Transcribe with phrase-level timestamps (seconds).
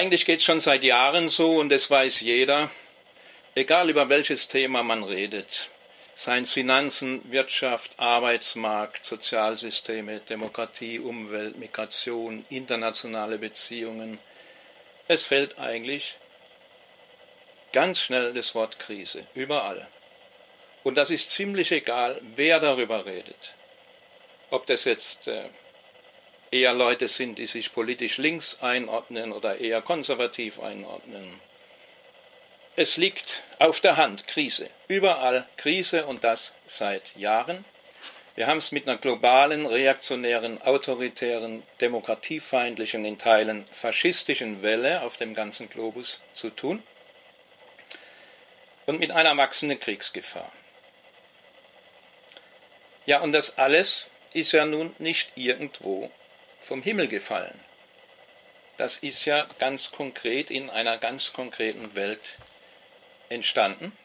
[0.00, 2.70] eigentlich geht es schon seit Jahren so und das weiß jeder,
[3.54, 5.68] egal über welches Thema man redet,
[6.14, 14.18] seien es Finanzen, Wirtschaft, Arbeitsmarkt, Sozialsysteme, Demokratie, Umwelt, Migration, internationale Beziehungen,
[15.06, 16.16] es fällt eigentlich
[17.74, 19.86] ganz schnell das Wort Krise, überall.
[20.82, 23.54] Und das ist ziemlich egal, wer darüber redet.
[24.48, 25.50] Ob das jetzt äh,
[26.50, 31.40] eher Leute sind, die sich politisch links einordnen oder eher konservativ einordnen.
[32.76, 34.70] Es liegt auf der Hand, Krise.
[34.88, 37.64] Überall Krise und das seit Jahren.
[38.36, 45.34] Wir haben es mit einer globalen, reaktionären, autoritären, demokratiefeindlichen, in Teilen faschistischen Welle auf dem
[45.34, 46.82] ganzen Globus zu tun
[48.86, 50.50] und mit einer wachsenden Kriegsgefahr.
[53.04, 56.10] Ja, und das alles ist ja nun nicht irgendwo
[56.60, 57.58] vom Himmel gefallen.
[58.76, 62.38] Das ist ja ganz konkret in einer ganz konkreten Welt
[63.28, 63.96] entstanden.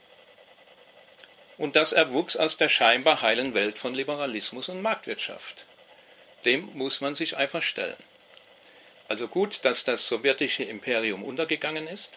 [1.58, 5.66] Und das erwuchs aus der scheinbar heilen Welt von Liberalismus und Marktwirtschaft.
[6.44, 7.96] Dem muss man sich einfach stellen.
[9.08, 12.10] Also gut, dass das sowjetische Imperium untergegangen ist.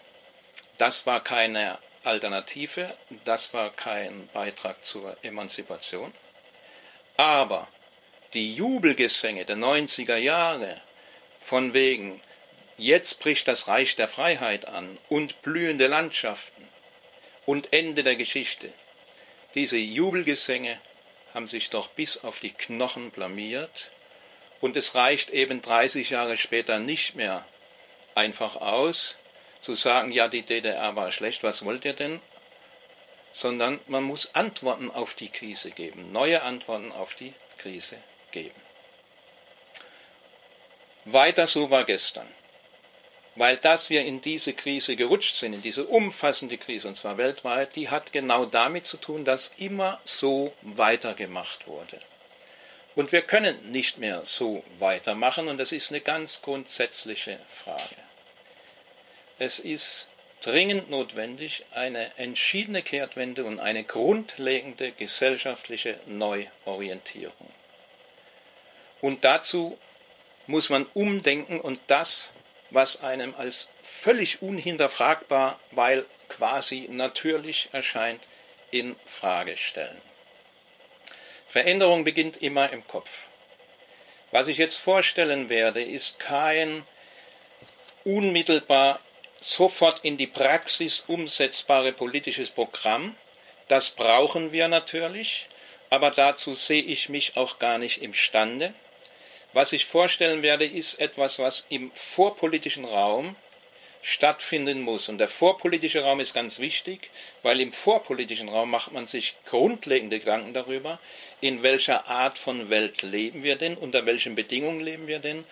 [0.78, 6.12] Das war keine Alternative, das war kein Beitrag zur Emanzipation.
[7.16, 7.68] Aber
[8.34, 10.80] die Jubelgesänge der 90er Jahre
[11.40, 12.20] von wegen,
[12.76, 16.68] jetzt bricht das Reich der Freiheit an und blühende Landschaften
[17.46, 18.70] und Ende der Geschichte,
[19.54, 20.78] diese Jubelgesänge
[21.32, 23.90] haben sich doch bis auf die Knochen blamiert
[24.60, 27.46] und es reicht eben 30 Jahre später nicht mehr
[28.14, 29.16] einfach aus,
[29.60, 32.20] zu sagen, ja, die DDR war schlecht, was wollt ihr denn?
[33.32, 37.96] Sondern man muss Antworten auf die Krise geben, neue Antworten auf die Krise
[38.42, 38.60] geben.
[41.04, 42.28] Weiter so war gestern.
[43.34, 47.76] Weil dass wir in diese Krise gerutscht sind, in diese umfassende Krise, und zwar weltweit,
[47.76, 52.00] die hat genau damit zu tun, dass immer so weitergemacht wurde.
[52.96, 57.96] Und wir können nicht mehr so weitermachen, und das ist eine ganz grundsätzliche Frage.
[59.38, 60.08] Es ist
[60.40, 67.50] dringend notwendig, eine entschiedene Kehrtwende und eine grundlegende gesellschaftliche Neuorientierung.
[69.00, 69.78] Und dazu
[70.46, 72.30] muss man umdenken und das,
[72.70, 78.26] was einem als völlig unhinterfragbar, weil quasi natürlich erscheint,
[78.70, 80.00] in Frage stellen.
[81.46, 83.28] Veränderung beginnt immer im Kopf.
[84.30, 86.84] Was ich jetzt vorstellen werde, ist kein
[88.04, 89.00] unmittelbar
[89.40, 93.16] sofort in die Praxis umsetzbare politisches Programm.
[93.68, 95.46] Das brauchen wir natürlich,
[95.88, 98.74] aber dazu sehe ich mich auch gar nicht imstande.
[99.52, 103.36] Was ich vorstellen werde, ist etwas, was im vorpolitischen Raum
[104.02, 105.08] stattfinden muss.
[105.08, 107.10] Und der vorpolitische Raum ist ganz wichtig,
[107.42, 110.98] weil im vorpolitischen Raum macht man sich grundlegende Gedanken darüber,
[111.40, 115.44] in welcher Art von Welt leben wir denn, unter welchen Bedingungen leben wir denn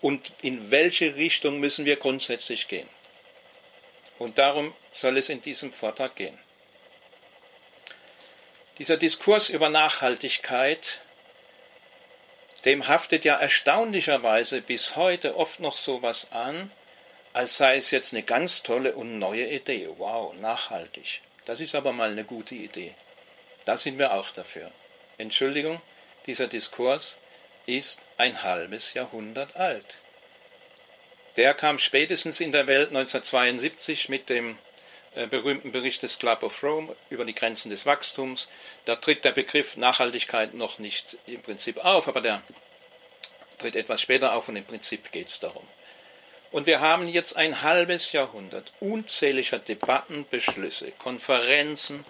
[0.00, 2.88] und in welche Richtung müssen wir grundsätzlich gehen.
[4.18, 6.38] Und darum soll es in diesem Vortrag gehen.
[8.78, 11.02] Dieser Diskurs über Nachhaltigkeit
[12.64, 16.70] dem haftet ja erstaunlicherweise bis heute oft noch sowas an,
[17.32, 19.88] als sei es jetzt eine ganz tolle und neue Idee.
[19.96, 21.22] Wow, nachhaltig.
[21.46, 22.94] Das ist aber mal eine gute Idee.
[23.64, 24.70] Da sind wir auch dafür.
[25.18, 25.80] Entschuldigung,
[26.26, 27.16] dieser Diskurs
[27.66, 29.96] ist ein halbes Jahrhundert alt.
[31.36, 34.58] Der kam spätestens in der Welt 1972 mit dem
[35.14, 38.48] berühmten Bericht des Club of Rome über die Grenzen des Wachstums.
[38.84, 42.42] Da tritt der Begriff Nachhaltigkeit noch nicht im Prinzip auf, aber der
[43.58, 45.66] tritt etwas später auf und im Prinzip geht es darum.
[46.52, 52.04] Und wir haben jetzt ein halbes Jahrhundert unzähliger Debatten, Beschlüsse, Konferenzen,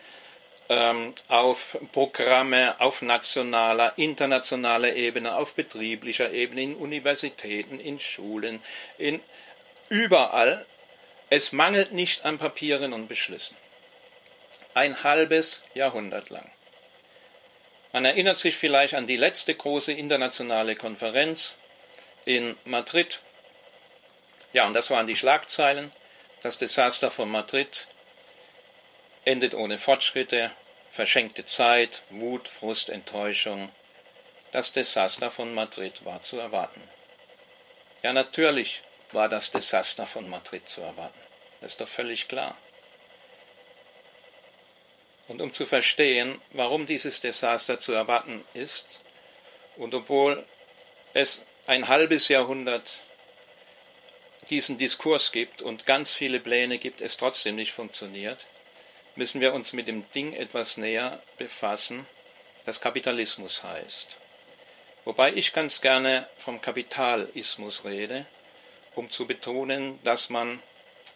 [0.70, 8.62] ähm, auf Programme auf nationaler, internationaler Ebene, auf betrieblicher Ebene, in Universitäten, in Schulen,
[8.96, 9.20] in
[9.88, 10.64] überall
[11.30, 13.56] es mangelt nicht an Papieren und Beschlüssen.
[14.74, 16.50] Ein halbes Jahrhundert lang.
[17.92, 21.54] Man erinnert sich vielleicht an die letzte große internationale Konferenz
[22.24, 23.20] in Madrid.
[24.52, 25.92] Ja, und das waren die Schlagzeilen.
[26.42, 27.86] Das Desaster von Madrid
[29.24, 30.50] endet ohne Fortschritte,
[30.90, 33.70] verschenkte Zeit, Wut, Frust, Enttäuschung.
[34.50, 36.82] Das Desaster von Madrid war zu erwarten.
[38.02, 38.82] Ja, natürlich
[39.12, 41.18] war das Desaster von Madrid zu erwarten.
[41.60, 42.56] Das ist doch völlig klar.
[45.28, 48.86] Und um zu verstehen, warum dieses Desaster zu erwarten ist,
[49.76, 50.44] und obwohl
[51.14, 53.00] es ein halbes Jahrhundert
[54.50, 58.46] diesen Diskurs gibt und ganz viele Pläne gibt, es trotzdem nicht funktioniert,
[59.14, 62.06] müssen wir uns mit dem Ding etwas näher befassen,
[62.66, 64.16] das Kapitalismus heißt.
[65.04, 68.26] Wobei ich ganz gerne vom Kapitalismus rede,
[69.00, 70.62] um zu betonen, dass man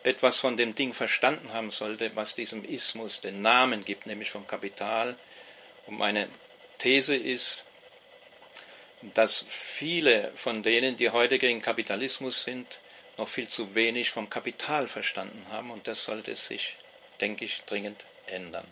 [0.04, 4.46] etwas von dem Ding verstanden haben sollte, was diesem Ismus den Namen gibt, nämlich vom
[4.46, 5.18] Kapital.
[5.86, 6.28] Und meine
[6.78, 7.62] These ist,
[9.02, 12.80] dass viele von denen, die heute gegen Kapitalismus sind,
[13.18, 16.76] noch viel zu wenig vom Kapital verstanden haben und das sollte sich,
[17.20, 18.66] denke ich, dringend ändern.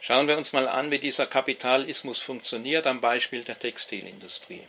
[0.00, 4.66] Schauen wir uns mal an, wie dieser Kapitalismus funktioniert am Beispiel der Textilindustrie.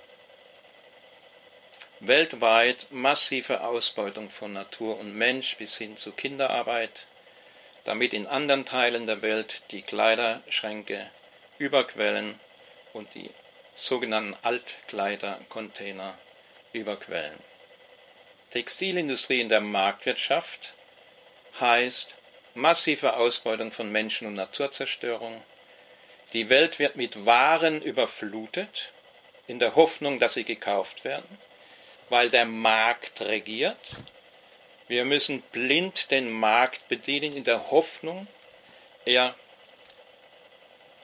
[2.02, 7.08] Weltweit massive Ausbeutung von Natur und Mensch bis hin zu Kinderarbeit,
[7.84, 11.12] damit in anderen Teilen der Welt die Kleiderschränke
[11.58, 12.40] überquellen
[12.94, 13.30] und die
[13.76, 16.18] sogenannten Altkleidercontainer
[16.72, 17.38] überquellen.
[18.52, 20.76] Textilindustrie in der Marktwirtschaft
[21.60, 22.16] heißt
[22.54, 25.44] massive Ausbeutung von Menschen und Naturzerstörung.
[26.32, 28.94] Die Welt wird mit Waren überflutet,
[29.48, 31.40] in der Hoffnung, dass sie gekauft werden
[32.10, 33.98] weil der Markt regiert.
[34.88, 38.28] Wir müssen blind den Markt bedienen in der Hoffnung,
[39.06, 39.36] er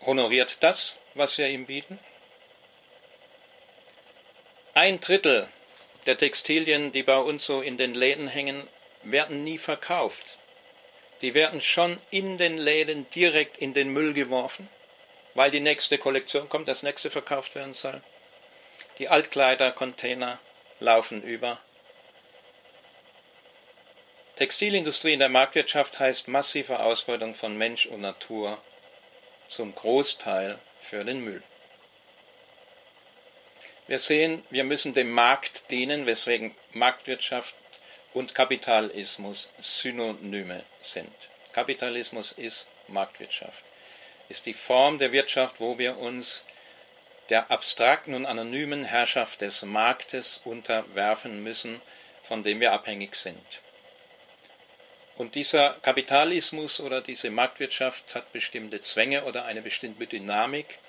[0.06, 2.00] honoriert das, was wir ihm bieten.
[4.74, 5.48] Ein Drittel
[6.06, 8.68] der Textilien, die bei uns so in den Läden hängen,
[9.04, 10.38] werden nie verkauft.
[11.22, 14.70] Die werden schon in den Läden direkt in den Müll geworfen,
[15.34, 18.02] weil die nächste Kollektion kommt, das nächste verkauft werden soll.
[19.00, 20.40] Die Altkleidercontainer
[20.80, 21.60] laufen über.
[24.36, 28.62] Textilindustrie in der Marktwirtschaft heißt massive Ausbeutung von Mensch und Natur,
[29.48, 31.42] zum Großteil für den Müll.
[33.88, 37.56] Wir sehen, wir müssen dem Markt dienen, weswegen Marktwirtschaft
[38.14, 41.14] und Kapitalismus Synonyme sind.
[41.54, 43.64] Kapitalismus ist Marktwirtschaft,
[44.28, 46.44] ist die Form der Wirtschaft, wo wir uns
[47.30, 51.82] der abstrakten und anonymen Herrschaft des Marktes unterwerfen müssen,
[52.24, 53.62] von dem wir abhängig sind.
[55.18, 60.80] Und dieser Kapitalismus oder diese Marktwirtschaft hat bestimmte Zwänge oder eine bestimmte Dynamik,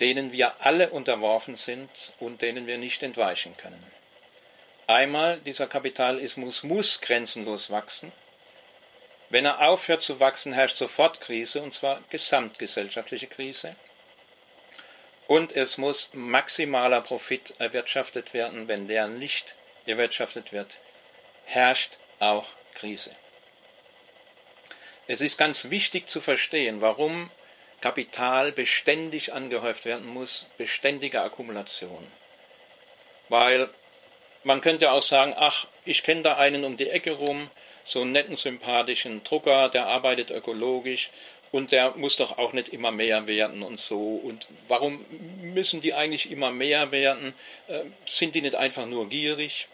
[0.00, 3.84] denen wir alle unterworfen sind und denen wir nicht entweichen können.
[4.86, 8.12] Einmal, dieser Kapitalismus muss grenzenlos wachsen.
[9.28, 13.76] Wenn er aufhört zu wachsen, herrscht sofort Krise, und zwar gesamtgesellschaftliche Krise.
[15.28, 18.66] Und es muss maximaler Profit erwirtschaftet werden.
[18.66, 19.54] Wenn der nicht
[19.84, 20.78] erwirtschaftet wird,
[21.44, 23.14] herrscht auch Krise.
[25.06, 27.30] Es ist ganz wichtig zu verstehen, warum
[27.82, 32.10] Kapital beständig angehäuft werden muss, beständige Akkumulation.
[33.28, 33.68] Weil
[34.44, 37.50] man könnte auch sagen, ach, ich kenne da einen um die Ecke rum,
[37.84, 41.10] so einen netten, sympathischen Drucker, der arbeitet ökologisch
[41.52, 43.98] und der muss doch auch nicht immer mehr werden und so.
[43.98, 45.04] Und warum
[45.40, 47.34] müssen die eigentlich immer mehr werden?
[47.68, 49.68] Äh, sind die nicht einfach nur gierig?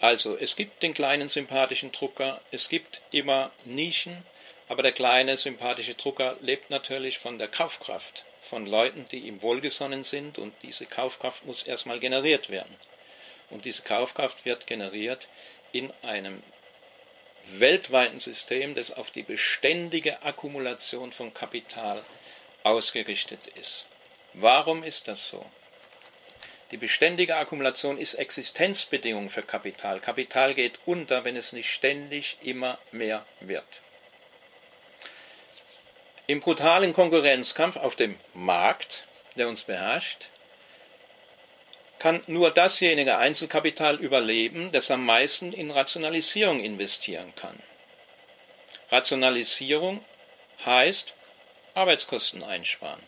[0.00, 4.22] Also, es gibt den kleinen sympathischen Drucker, es gibt immer Nischen,
[4.68, 10.04] aber der kleine sympathische Drucker lebt natürlich von der Kaufkraft von Leuten, die ihm wohlgesonnen
[10.04, 12.74] sind und diese Kaufkraft muss erstmal generiert werden.
[13.50, 15.26] Und diese Kaufkraft wird generiert
[15.72, 16.42] in einem
[17.52, 22.02] weltweiten System, das auf die beständige Akkumulation von Kapital
[22.62, 23.86] ausgerichtet ist.
[24.34, 25.44] Warum ist das so?
[26.70, 30.00] Die beständige Akkumulation ist Existenzbedingung für Kapital.
[30.00, 33.82] Kapital geht unter, wenn es nicht ständig immer mehr wird.
[36.26, 40.28] Im brutalen Konkurrenzkampf auf dem Markt, der uns beherrscht,
[41.98, 47.58] kann nur dasjenige Einzelkapital überleben, das am meisten in Rationalisierung investieren kann.
[48.90, 50.04] Rationalisierung
[50.64, 51.14] heißt
[51.74, 53.02] Arbeitskosten einsparen.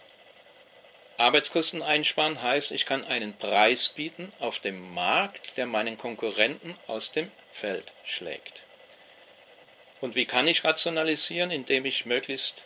[1.17, 7.13] Arbeitskosten einsparen heißt, ich kann einen Preis bieten auf dem Markt, der meinen Konkurrenten aus
[7.13, 8.63] dem Feld schlägt.
[10.01, 11.51] Und wie kann ich rationalisieren?
[11.51, 12.65] Indem ich möglichst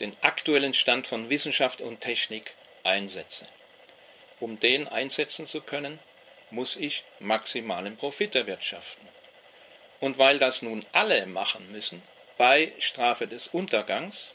[0.00, 3.46] den aktuellen Stand von Wissenschaft und Technik einsetze.
[4.44, 5.98] Um den einsetzen zu können,
[6.50, 9.08] muss ich maximalen Profit erwirtschaften.
[10.00, 12.02] Und weil das nun alle machen müssen,
[12.36, 14.34] bei Strafe des Untergangs,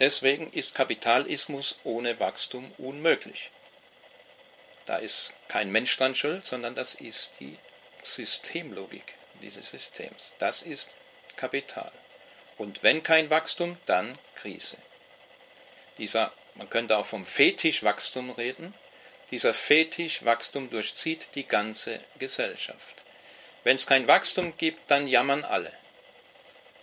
[0.00, 3.50] deswegen ist Kapitalismus ohne Wachstum unmöglich.
[4.84, 7.56] Da ist kein Mensch dran schuld, sondern das ist die
[8.02, 10.34] Systemlogik dieses Systems.
[10.38, 10.90] Das ist
[11.36, 11.90] Kapital.
[12.58, 14.76] Und wenn kein Wachstum, dann Krise.
[15.96, 18.74] Dieser man könnte auch vom Fetischwachstum reden.
[19.30, 23.04] Dieser Fetisch Wachstum durchzieht die ganze Gesellschaft.
[23.62, 25.72] Wenn es kein Wachstum gibt, dann jammern alle.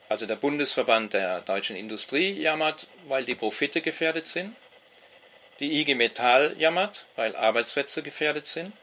[0.10, 4.56] Also der Bundesverband der deutschen Industrie jammert, weil die Profite gefährdet sind.
[5.60, 8.74] Die IG Metall jammert, weil Arbeitsplätze gefährdet sind.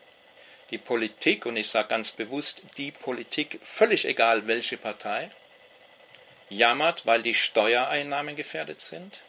[0.70, 5.30] Die Politik, und ich sage ganz bewusst die Politik, völlig egal welche Partei,
[6.48, 9.20] jammert, weil die Steuereinnahmen gefährdet sind.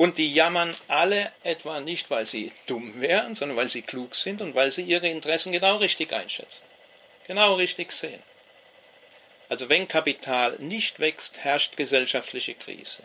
[0.00, 4.40] Und die jammern alle etwa nicht, weil sie dumm wären, sondern weil sie klug sind
[4.40, 6.64] und weil sie ihre Interessen genau richtig einschätzen,
[7.26, 8.22] genau richtig sehen.
[9.50, 13.02] Also wenn Kapital nicht wächst, herrscht gesellschaftliche Krise.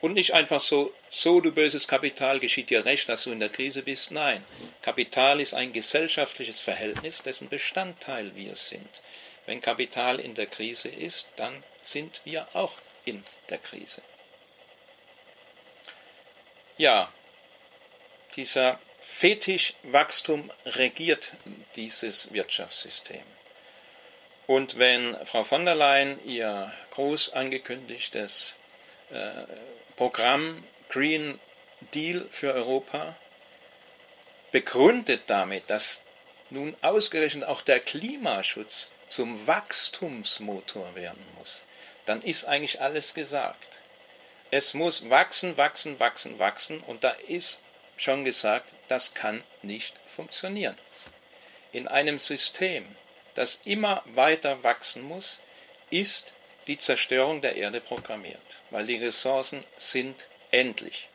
[0.00, 3.50] Und nicht einfach so, so du böses Kapital, geschieht dir recht, dass du in der
[3.50, 4.10] Krise bist.
[4.10, 4.42] Nein,
[4.80, 8.88] Kapital ist ein gesellschaftliches Verhältnis, dessen Bestandteil wir sind.
[9.44, 12.72] Wenn Kapital in der Krise ist, dann sind wir auch
[13.04, 14.00] in der Krise.
[16.78, 17.10] Ja,
[18.34, 21.32] dieser Fetischwachstum regiert
[21.74, 23.22] dieses Wirtschaftssystem.
[24.46, 28.56] Und wenn Frau von der Leyen ihr groß angekündigtes
[29.10, 29.44] äh,
[29.96, 31.40] Programm Green
[31.94, 33.16] Deal für Europa
[34.52, 36.02] begründet damit, dass
[36.50, 41.64] nun ausgerechnet auch der Klimaschutz zum Wachstumsmotor werden muss,
[42.04, 43.80] dann ist eigentlich alles gesagt.
[44.50, 47.58] Es muss wachsen, wachsen, wachsen, wachsen und da ist
[47.96, 50.76] schon gesagt, das kann nicht funktionieren.
[51.72, 52.86] In einem System,
[53.34, 55.38] das immer weiter wachsen muss,
[55.90, 56.32] ist
[56.66, 61.08] die Zerstörung der Erde programmiert, weil die Ressourcen sind endlich.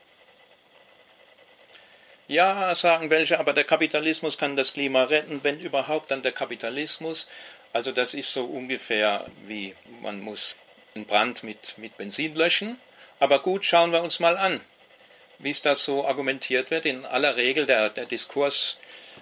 [2.28, 7.28] Ja, sagen welche, aber der Kapitalismus kann das Klima retten, wenn überhaupt dann der Kapitalismus.
[7.74, 10.56] Also das ist so ungefähr wie man muss
[10.96, 12.80] einen Brand mit, mit Benzin löschen.
[13.22, 14.62] Aber gut, schauen wir uns mal an,
[15.38, 16.86] wie es das so argumentiert wird.
[16.86, 18.80] In aller Regel, der, der Diskurs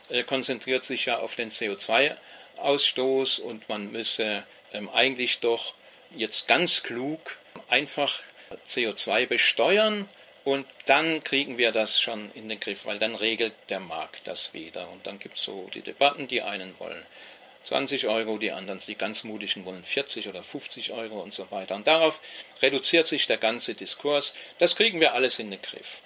[0.08, 5.74] äh, konzentriert sich ja auf den CO2-Ausstoß und man müsse ähm, eigentlich doch
[6.16, 8.22] jetzt ganz klug einfach
[8.70, 10.08] CO2 besteuern
[10.46, 14.54] und dann kriegen wir das schon in den Griff, weil dann regelt der Markt das
[14.54, 14.88] wieder.
[14.90, 17.06] Und dann gibt es so die Debatten, die einen wollen
[17.70, 21.76] 20 Euro, die anderen, die ganz mutigen, wollen 40 oder 50 Euro und so weiter.
[21.76, 22.20] Und darauf
[22.64, 24.34] reduziert sich der ganze Diskurs.
[24.58, 26.02] Das kriegen wir alles in den Griff.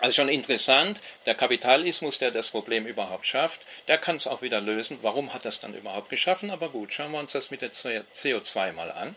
[0.00, 4.60] Also schon interessant, der Kapitalismus, der das Problem überhaupt schafft, der kann es auch wieder
[4.60, 4.98] lösen.
[5.02, 6.50] Warum hat es dann überhaupt geschaffen?
[6.50, 9.14] Aber gut, schauen wir uns das mit der CO2 mal an.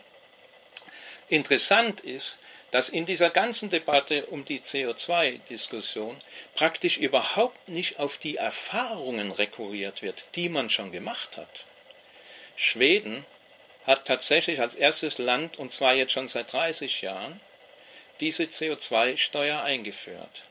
[1.27, 2.37] Interessant ist,
[2.71, 6.17] dass in dieser ganzen Debatte um die CO2-Diskussion
[6.55, 11.65] praktisch überhaupt nicht auf die Erfahrungen rekurriert wird, die man schon gemacht hat.
[12.55, 13.25] Schweden
[13.85, 17.39] hat tatsächlich als erstes Land, und zwar jetzt schon seit 30 Jahren,
[18.19, 20.43] diese CO2-Steuer eingeführt.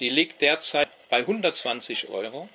[0.00, 2.48] Die liegt derzeit bei 120 Euro.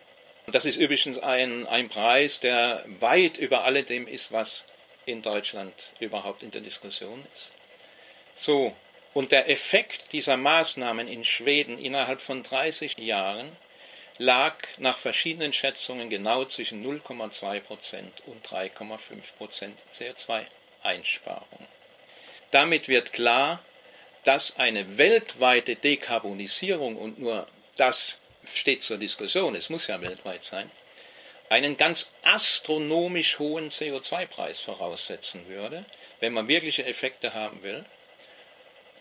[0.46, 4.65] Und das ist übrigens ein, ein Preis, der weit über alledem ist, was
[5.10, 7.51] in Deutschland überhaupt in der Diskussion ist.
[8.36, 8.75] So,
[9.13, 13.56] und der Effekt dieser Maßnahmen in Schweden innerhalb von 30 Jahren
[14.18, 21.66] lag nach verschiedenen Schätzungen genau zwischen 0,2% und 3,5% CO2-Einsparung.
[22.51, 23.63] Damit wird klar,
[24.24, 27.48] dass eine weltweite Dekarbonisierung, und nur
[27.78, 30.70] das steht zur Diskussion, es muss ja weltweit sein,
[31.50, 35.86] einen ganz astronomisch hohen CO2-Preis voraussetzen würde,
[36.20, 37.86] wenn man wirkliche Effekte haben will,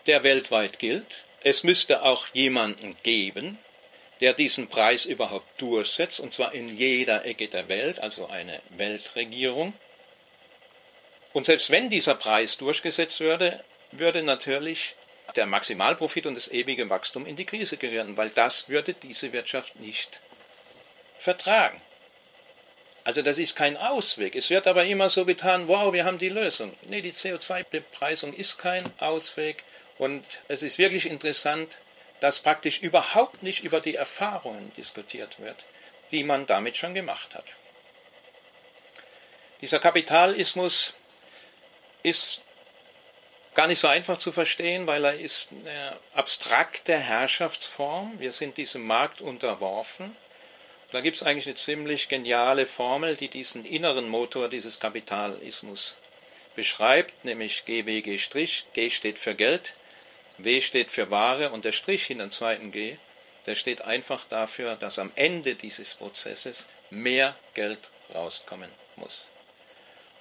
[0.07, 1.25] der weltweit gilt.
[1.41, 3.59] Es müsste auch jemanden geben,
[4.19, 9.73] der diesen Preis überhaupt durchsetzt, und zwar in jeder Ecke der Welt, also eine Weltregierung.
[11.31, 14.95] Und selbst wenn dieser Preis durchgesetzt würde, würde natürlich
[15.35, 19.79] der Maximalprofit und das ewige Wachstum in die Krise geraten, weil das würde diese Wirtschaft
[19.79, 20.19] nicht
[21.19, 21.81] vertragen.
[23.09, 24.35] Also das ist kein Ausweg.
[24.35, 26.75] Es wird aber immer so getan, wow, wir haben die Lösung.
[26.83, 29.63] Nee, die CO2-Bepreisung ist kein Ausweg.
[29.97, 31.79] Und es ist wirklich interessant,
[32.19, 35.65] dass praktisch überhaupt nicht über die Erfahrungen diskutiert wird,
[36.11, 37.55] die man damit schon gemacht hat.
[39.61, 40.93] Dieser Kapitalismus
[42.03, 42.43] ist
[43.55, 48.19] gar nicht so einfach zu verstehen, weil er ist eine abstrakte Herrschaftsform.
[48.19, 50.15] Wir sind diesem Markt unterworfen.
[50.91, 55.95] Da gibt es eigentlich eine ziemlich geniale Formel, die diesen inneren Motor dieses Kapitalismus
[56.55, 58.63] beschreibt, nämlich GWG'.
[58.73, 59.75] G steht für Geld,
[60.39, 62.97] W steht für Ware und der Strich hinter dem zweiten G,
[63.45, 69.27] der steht einfach dafür, dass am Ende dieses Prozesses mehr Geld rauskommen muss.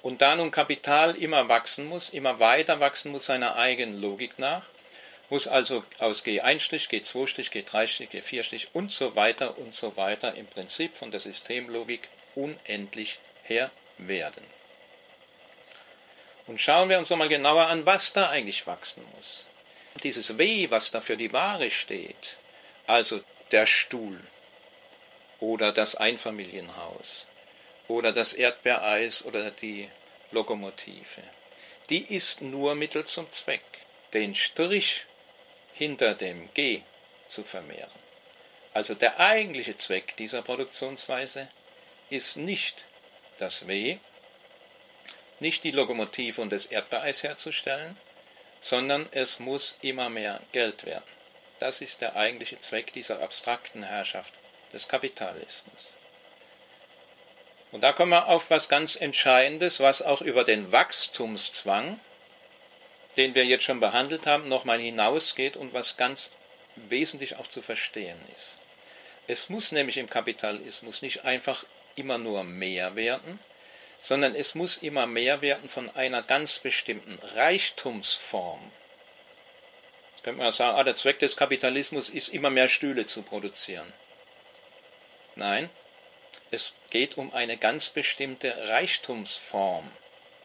[0.02, 4.62] Und da nun Kapital immer wachsen muss, immer weiter wachsen muss seiner eigenen Logik nach,
[5.30, 10.96] muss also aus G1, G2, G3, G4 und so weiter und so weiter im Prinzip
[10.96, 14.44] von der Systemlogik unendlich her werden.
[16.46, 19.46] Und schauen wir uns nochmal genauer an, was da eigentlich wachsen muss.
[20.02, 22.38] Dieses W, was da für die Ware steht,
[22.86, 23.20] also
[23.50, 24.18] der Stuhl
[25.40, 27.26] oder das Einfamilienhaus
[27.86, 29.90] oder das Erdbeereis oder die
[30.30, 31.22] Lokomotive,
[31.90, 33.62] die ist nur Mittel zum Zweck,
[34.14, 35.04] den Strich
[35.78, 36.82] hinter dem G
[37.28, 37.90] zu vermehren.
[38.74, 41.48] Also der eigentliche Zweck dieser Produktionsweise
[42.10, 42.84] ist nicht
[43.38, 43.98] das W,
[45.40, 47.96] nicht die Lokomotive und das Erdbeereis herzustellen,
[48.60, 51.04] sondern es muss immer mehr Geld werden.
[51.60, 54.32] Das ist der eigentliche Zweck dieser abstrakten Herrschaft
[54.72, 55.92] des Kapitalismus.
[57.70, 62.00] Und da kommen wir auf was ganz Entscheidendes, was auch über den Wachstumszwang,
[63.18, 66.30] den wir jetzt schon behandelt haben, nochmal hinausgeht und was ganz
[66.76, 68.58] wesentlich auch zu verstehen ist.
[69.26, 73.40] Es muss nämlich im Kapitalismus nicht einfach immer nur mehr werden,
[74.00, 78.70] sondern es muss immer mehr werden von einer ganz bestimmten Reichtumsform.
[80.22, 83.92] Könnte man sagen, ah, der Zweck des Kapitalismus ist immer mehr Stühle zu produzieren.
[85.34, 85.70] Nein,
[86.50, 89.90] es geht um eine ganz bestimmte Reichtumsform,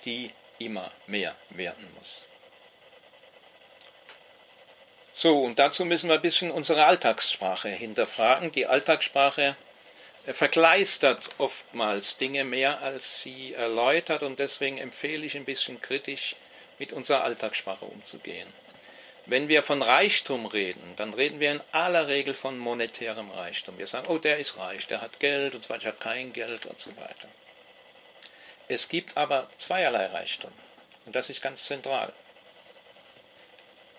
[0.06, 2.26] die immer mehr werden muss.
[5.16, 8.52] So, und dazu müssen wir ein bisschen unsere Alltagssprache hinterfragen.
[8.52, 9.56] Die Alltagssprache
[10.26, 16.36] verkleistert oftmals Dinge mehr, als sie erläutert und deswegen empfehle ich ein bisschen kritisch
[16.80, 18.52] mit unserer Alltagssprache umzugehen.
[19.28, 23.78] Wenn wir von Reichtum reden, dann reden wir in aller Regel von monetärem Reichtum.
[23.78, 26.34] Wir sagen, oh, der ist reich, der hat Geld und so weiter, ich habe kein
[26.34, 27.28] Geld und so weiter.
[28.68, 30.52] Es gibt aber zweierlei Reichtum
[31.06, 32.14] und das ist ganz zentral.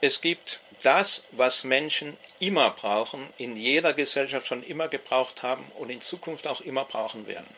[0.06, 5.88] Es gibt das, was Menschen immer brauchen, in jeder Gesellschaft schon immer gebraucht haben und
[5.88, 7.48] in Zukunft auch immer brauchen werden.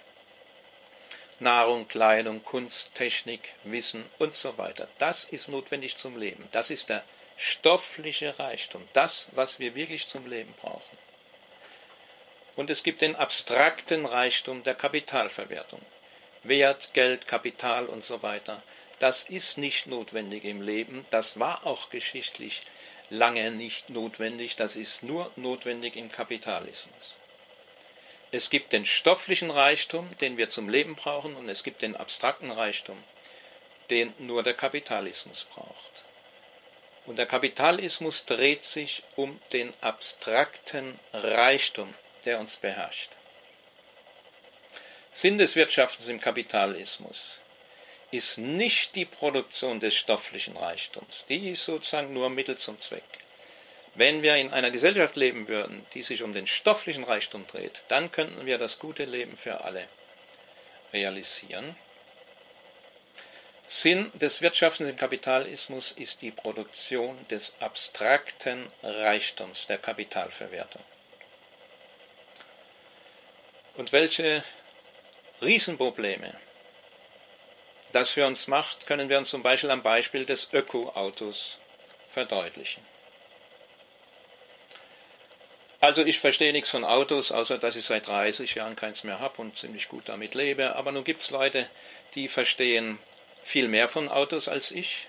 [1.41, 4.87] Nahrung, Kleidung, Kunst, Technik, Wissen und so weiter.
[4.99, 6.47] Das ist notwendig zum Leben.
[6.53, 7.03] Das ist der
[7.37, 10.99] stoffliche Reichtum, das, was wir wirklich zum Leben brauchen.
[12.55, 15.83] Und es gibt den abstrakten Reichtum der Kapitalverwertung.
[16.44, 18.62] Wert, Geld, Kapital und so weiter.
[18.98, 22.62] Das ist nicht notwendig im Leben, das war auch geschichtlich
[23.11, 27.14] lange nicht notwendig, das ist nur notwendig im Kapitalismus.
[28.32, 32.50] Es gibt den stofflichen Reichtum, den wir zum Leben brauchen, und es gibt den abstrakten
[32.50, 33.02] Reichtum,
[33.90, 36.04] den nur der Kapitalismus braucht.
[37.04, 43.11] Und der Kapitalismus dreht sich um den abstrakten Reichtum, der uns beherrscht.
[45.12, 47.40] Sinn des Wirtschaftens im Kapitalismus
[48.11, 51.25] ist nicht die Produktion des stofflichen Reichtums.
[51.29, 53.03] Die ist sozusagen nur Mittel zum Zweck.
[53.95, 58.12] Wenn wir in einer Gesellschaft leben würden, die sich um den stofflichen Reichtum dreht, dann
[58.12, 59.88] könnten wir das gute Leben für alle
[60.92, 61.77] realisieren.
[63.66, 70.83] Sinn des Wirtschaftens im Kapitalismus ist die Produktion des abstrakten Reichtums der Kapitalverwertung.
[73.75, 74.45] Und welche
[75.42, 76.35] Riesenprobleme
[77.96, 81.59] das für uns macht, können wir uns zum Beispiel am Beispiel des Öko-Autos
[82.11, 82.85] verdeutlichen.
[85.80, 89.40] Also ich verstehe nichts von Autos, außer dass ich seit 30 Jahren keins mehr habe
[89.40, 90.76] und ziemlich gut damit lebe.
[90.76, 91.70] Aber nun gibt es Leute,
[92.14, 92.98] die verstehen
[93.42, 95.09] viel mehr von Autos als ich.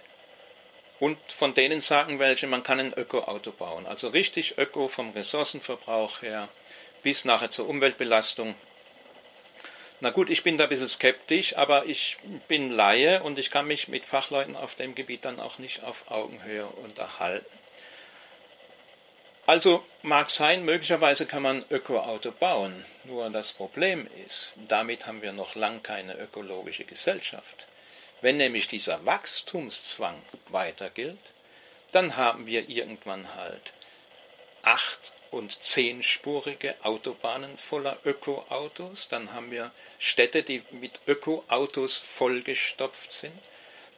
[1.01, 3.85] Und von denen sagen welche, man kann ein Öko-Auto bauen.
[3.85, 6.47] Also richtig Öko vom Ressourcenverbrauch her
[7.03, 8.55] bis nachher zur Umweltbelastung
[9.99, 13.67] na gut, ich bin da ein bisschen skeptisch, aber ich bin Laie und ich kann
[13.67, 17.57] mich mit Fachleuten auf dem Gebiet dann auch nicht auf Augenhöhe unterhalten.
[19.47, 22.85] Also mag sein, möglicherweise kann man Ökoauto bauen.
[23.05, 27.65] Nur das Problem ist, damit haben wir noch lang keine ökologische Gesellschaft.
[28.21, 31.17] Wenn nämlich dieser Wachstumszwang weiter gilt,
[31.91, 33.73] dann haben wir irgendwann halt
[34.63, 39.07] acht und zehnspurige Autobahnen voller Ökoautos.
[39.07, 43.37] Dann haben wir Städte, die mit Ökoautos vollgestopft sind.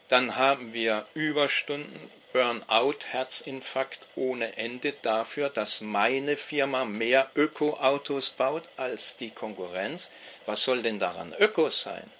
[0.07, 8.69] Dann haben wir Überstunden, Burnout, Herzinfarkt ohne Ende dafür, dass meine Firma mehr Ökoautos baut
[8.77, 10.09] als die Konkurrenz.
[10.45, 12.11] Was soll denn daran Öko sein?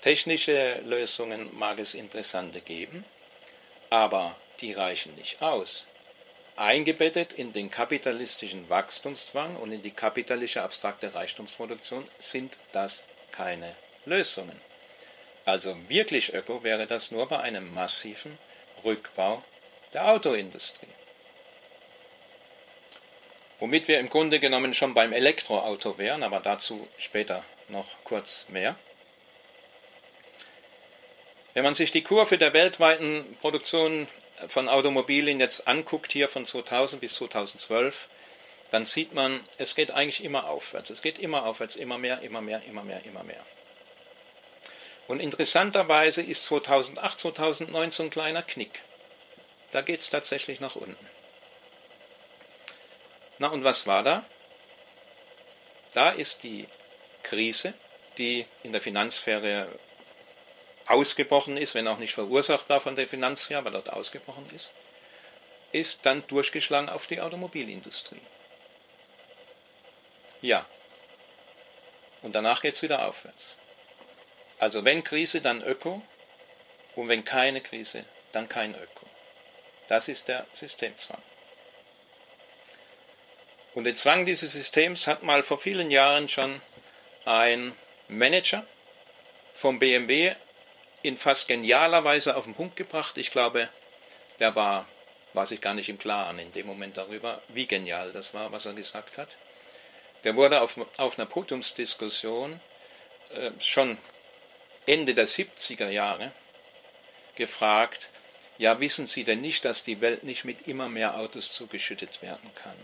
[0.00, 3.04] Technische Lösungen mag es interessante geben,
[3.90, 5.87] aber die reichen nicht aus
[6.58, 14.60] eingebettet in den kapitalistischen Wachstumszwang und in die kapitalische abstrakte Reichtumsproduktion sind das keine Lösungen.
[15.44, 18.38] Also wirklich öko wäre das nur bei einem massiven
[18.84, 19.42] Rückbau
[19.92, 20.88] der Autoindustrie.
[23.60, 28.76] Womit wir im Grunde genommen schon beim Elektroauto wären, aber dazu später noch kurz mehr.
[31.54, 34.06] Wenn man sich die Kurve der weltweiten Produktion
[34.46, 38.08] von Automobilen jetzt anguckt, hier von 2000 bis 2012,
[38.70, 40.90] dann sieht man, es geht eigentlich immer aufwärts.
[40.90, 43.44] Es geht immer aufwärts, immer mehr, immer mehr, immer mehr, immer mehr.
[45.06, 48.82] Und interessanterweise ist 2008, 2009 so ein kleiner Knick.
[49.70, 51.08] Da geht es tatsächlich nach unten.
[53.38, 54.24] Na und was war da?
[55.94, 56.66] Da ist die
[57.22, 57.72] Krise,
[58.18, 59.68] die in der Finanzsphäre
[60.88, 64.72] ausgebrochen ist, wenn auch nicht verursacht war von der Finanzsphäre, aber dort ausgebrochen ist,
[65.72, 68.22] ist dann durchgeschlagen auf die Automobilindustrie.
[70.40, 70.66] Ja.
[72.22, 73.58] Und danach geht es wieder aufwärts.
[74.58, 76.02] Also wenn Krise, dann Öko.
[76.94, 79.06] Und wenn keine Krise, dann kein Öko.
[79.86, 81.22] Das ist der Systemzwang.
[83.74, 86.60] Und den Zwang dieses Systems hat mal vor vielen Jahren schon
[87.24, 87.76] ein
[88.08, 88.66] Manager
[89.54, 90.34] vom BMW
[91.02, 93.16] in fast genialer Weise auf den Punkt gebracht.
[93.16, 93.68] Ich glaube,
[94.38, 94.86] der war,
[95.32, 98.66] war sich gar nicht im Klaren in dem Moment darüber, wie genial das war, was
[98.66, 99.36] er gesagt hat.
[100.24, 102.60] Der wurde auf, auf einer Podiumsdiskussion
[103.34, 103.98] äh, schon
[104.86, 106.32] Ende der 70er Jahre
[107.36, 108.10] gefragt,
[108.56, 112.50] ja, wissen Sie denn nicht, dass die Welt nicht mit immer mehr Autos zugeschüttet werden
[112.56, 112.76] kann?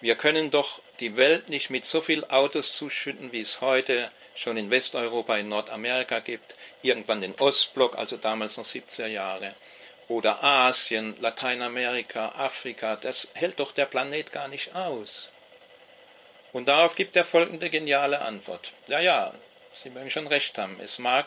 [0.00, 4.56] Wir können doch die Welt nicht mit so viel Autos zuschütten, wie es heute schon
[4.56, 9.54] in Westeuropa, in Nordamerika gibt, irgendwann den Ostblock, also damals noch 70er Jahre,
[10.06, 15.28] oder Asien, Lateinamerika, Afrika, das hält doch der Planet gar nicht aus.
[16.52, 18.72] Und darauf gibt er folgende geniale Antwort.
[18.86, 19.34] Ja, ja,
[19.74, 21.26] Sie mögen schon recht haben, es mag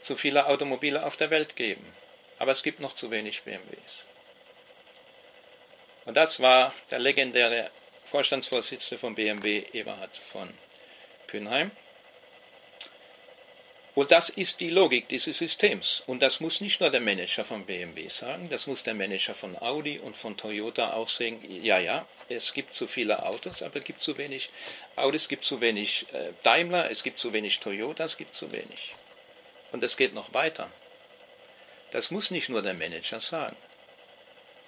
[0.00, 1.94] zu viele Automobile auf der Welt geben,
[2.38, 4.04] aber es gibt noch zu wenig BMWs.
[6.04, 7.70] Und das war der legendäre
[8.04, 10.52] Vorstandsvorsitzende von BMW, Eberhard von
[11.26, 11.70] Kühnheim.
[13.94, 16.02] Und das ist die Logik dieses Systems.
[16.06, 19.56] Und das muss nicht nur der Manager von BMW sagen, das muss der Manager von
[19.60, 21.40] Audi und von Toyota auch sagen.
[21.62, 24.50] Ja, ja, es gibt zu viele Autos, aber es gibt zu wenig
[24.94, 28.52] Autos, es gibt zu wenig äh, Daimler, es gibt zu wenig Toyota, es gibt zu
[28.52, 28.94] wenig.
[29.72, 30.70] Und es geht noch weiter.
[31.90, 33.56] Das muss nicht nur der Manager sagen.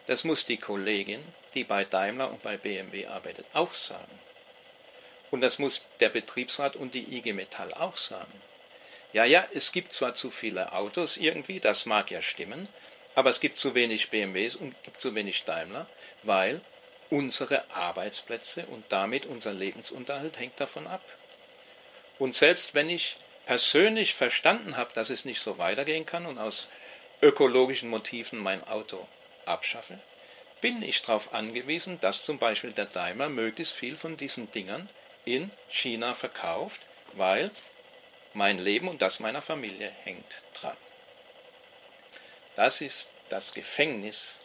[0.06, 1.22] Das muss die Kollegin,
[1.54, 4.18] die bei Daimler und bei BMW arbeitet, auch sagen.
[5.30, 8.32] Und das muss der Betriebsrat und die IG Metall auch sagen.
[9.12, 12.68] Ja, ja, es gibt zwar zu viele Autos irgendwie, das mag ja stimmen,
[13.14, 15.86] aber es gibt zu wenig BMWs und gibt zu wenig Daimler,
[16.22, 16.62] weil
[17.10, 21.02] unsere Arbeitsplätze und damit unser Lebensunterhalt hängt davon ab.
[22.18, 26.68] Und selbst wenn ich persönlich verstanden habe, dass es nicht so weitergehen kann und aus
[27.20, 29.06] ökologischen Motiven mein Auto
[29.44, 29.98] abschaffe,
[30.62, 34.88] bin ich darauf angewiesen, dass zum Beispiel der Daimler möglichst viel von diesen Dingern
[35.24, 37.50] in China verkauft, weil
[38.34, 40.76] mein Leben und das meiner Familie hängt dran.
[42.54, 44.38] Das ist das Gefängnis,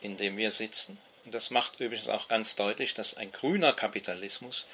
[0.00, 0.98] in dem wir sitzen.
[1.24, 4.66] Und das macht übrigens auch ganz deutlich, dass ein grüner Kapitalismus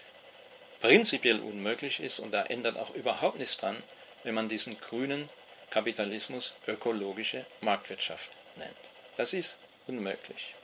[0.80, 3.82] prinzipiell unmöglich ist und da ändert auch überhaupt nichts dran,
[4.24, 5.28] wenn man diesen grünen
[5.70, 8.76] Kapitalismus ökologische Marktwirtschaft nennt.
[9.16, 10.54] Das ist unmöglich.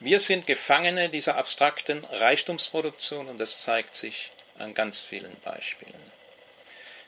[0.00, 6.12] Wir sind Gefangene dieser abstrakten Reichtumsproduktion und das zeigt sich an ganz vielen Beispielen.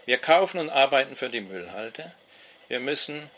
[0.06, 2.12] Wir kaufen und arbeiten für die Müllhalde.
[2.68, 3.30] Wir müssen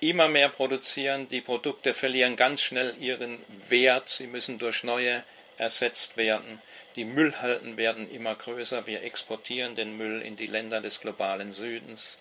[0.00, 1.28] immer mehr produzieren.
[1.28, 4.08] Die Produkte verlieren ganz schnell ihren Wert.
[4.08, 5.22] Sie müssen durch neue
[5.56, 6.60] ersetzt werden.
[6.96, 8.86] Die Müllhalden werden immer größer.
[8.86, 12.18] Wir exportieren den Müll in die Länder des globalen Südens.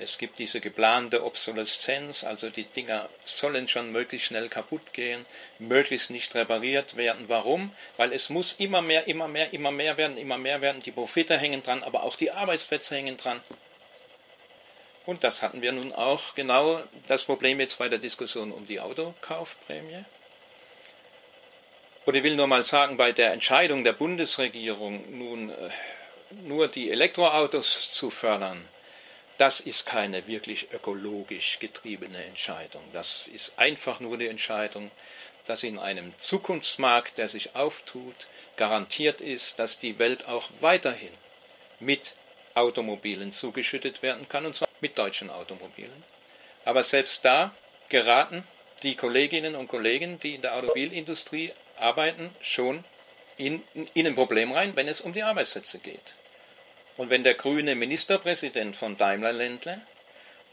[0.00, 5.26] Es gibt diese geplante Obsoleszenz, also die Dinger sollen schon möglichst schnell kaputt gehen,
[5.58, 7.28] möglichst nicht repariert werden.
[7.28, 7.72] Warum?
[7.96, 10.80] Weil es muss immer mehr, immer mehr, immer mehr werden, immer mehr werden.
[10.80, 13.40] Die Profite hängen dran, aber auch die Arbeitsplätze hängen dran.
[15.06, 18.78] Und das hatten wir nun auch genau das Problem jetzt bei der Diskussion um die
[18.78, 20.04] Autokaufprämie.
[22.04, 25.70] Und ich will nur mal sagen, bei der Entscheidung der Bundesregierung nun äh,
[26.30, 28.66] nur die Elektroautos zu fördern,
[29.38, 32.82] das ist keine wirklich ökologisch getriebene Entscheidung.
[32.92, 34.90] Das ist einfach nur die Entscheidung,
[35.46, 41.12] dass in einem Zukunftsmarkt, der sich auftut, garantiert ist, dass die Welt auch weiterhin
[41.80, 42.14] mit
[42.54, 46.04] Automobilen zugeschüttet werden kann, und zwar mit deutschen Automobilen.
[46.64, 47.54] Aber selbst da
[47.88, 48.44] geraten
[48.82, 52.84] die Kolleginnen und Kollegen, die in der Automobilindustrie arbeiten, schon
[53.36, 53.62] in,
[53.94, 56.14] in ein Problem rein, wenn es um die Arbeitsplätze geht.
[56.98, 59.80] Und wenn der grüne Ministerpräsident von Daimler Ländle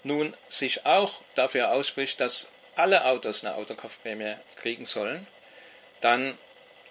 [0.04, 5.26] nun sich auch dafür ausspricht, dass alle Autos eine Autokaufprämie kriegen sollen,
[6.02, 6.38] dann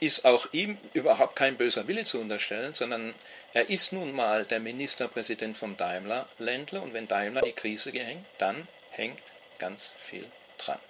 [0.01, 3.15] ist auch ihm überhaupt kein böser Wille zu unterstellen, sondern
[3.53, 8.67] er ist nun mal der Ministerpräsident vom Daimler-Ländle und wenn Daimler die Krise gehängt, dann
[8.91, 9.23] hängt
[9.61, 10.81] ganz viel dran.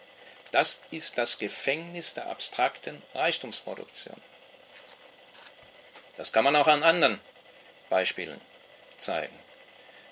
[0.53, 4.17] Das ist das Gefängnis der abstrakten Reichtumsproduktion.
[6.17, 7.21] Das kann man auch an anderen
[7.91, 8.41] Beispielen
[8.97, 9.35] zeigen.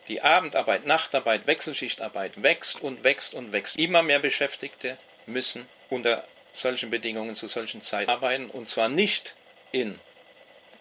[0.09, 3.77] Die Abendarbeit, Nachtarbeit, Wechselschichtarbeit wächst und wächst und wächst.
[3.77, 9.35] Immer mehr Beschäftigte müssen unter solchen Bedingungen zu solchen Zeiten arbeiten und zwar nicht
[9.71, 10.01] in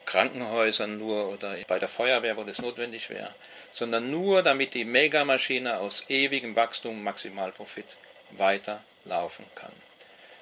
[0.05, 3.33] Krankenhäusern nur oder bei der Feuerwehr, wo das notwendig wäre,
[3.69, 7.97] sondern nur damit die Megamaschine aus ewigem Wachstum Maximalprofit
[8.31, 9.71] weiterlaufen kann.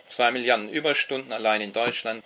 [0.07, 2.23] Zwei Milliarden Überstunden allein in Deutschland.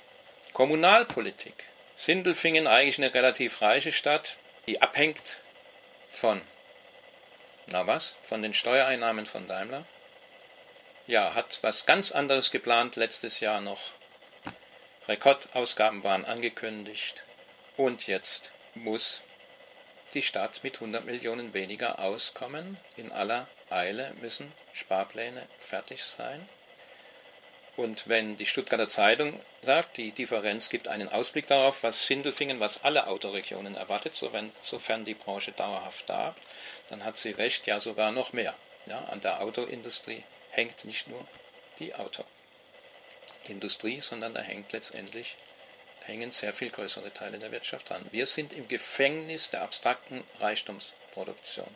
[0.54, 1.66] Kommunalpolitik.
[1.96, 5.42] Sindelfingen eigentlich eine relativ reiche Stadt, die abhängt
[6.10, 6.42] von,
[7.68, 9.86] na was, von den Steuereinnahmen von Daimler
[11.08, 13.92] ja, hat was ganz anderes geplant letztes Jahr noch.
[15.08, 17.26] Rekordausgaben waren angekündigt
[17.76, 19.22] und jetzt muss
[20.14, 22.78] die Stadt mit 100 Millionen weniger auskommen.
[22.96, 26.48] In aller Eile müssen Sparpläne fertig sein.
[27.76, 32.84] Und wenn die Stuttgarter Zeitung sagt, die Differenz gibt einen Ausblick darauf, was Sindelfingen, was
[32.84, 36.36] alle Autoregionen erwartet, sofern die Branche dauerhaft da,
[36.90, 38.56] dann hat sie recht, ja sogar noch mehr
[38.86, 41.26] ja, an der Autoindustrie hängt nicht nur
[41.80, 41.94] die
[43.46, 45.38] Autoindustrie, sondern da hängt letztendlich
[46.02, 48.06] hängen sehr viel größere Teile der Wirtschaft dran.
[48.12, 51.74] Wir sind im Gefängnis der abstrakten Reichtumsproduktion.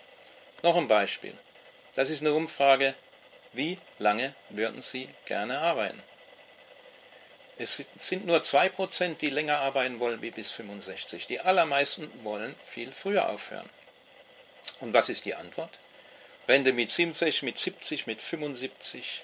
[0.64, 1.34] Noch ein Beispiel.
[1.94, 2.94] Das ist eine Umfrage,
[3.54, 6.02] wie lange würden Sie gerne arbeiten?
[7.60, 11.26] Es sind nur 2%, die länger arbeiten wollen wie bis 65.
[11.26, 13.70] Die allermeisten wollen viel früher aufhören.
[14.80, 15.80] Und was ist die Antwort?
[16.48, 19.24] Rente mit 70, mit 70, mit 75.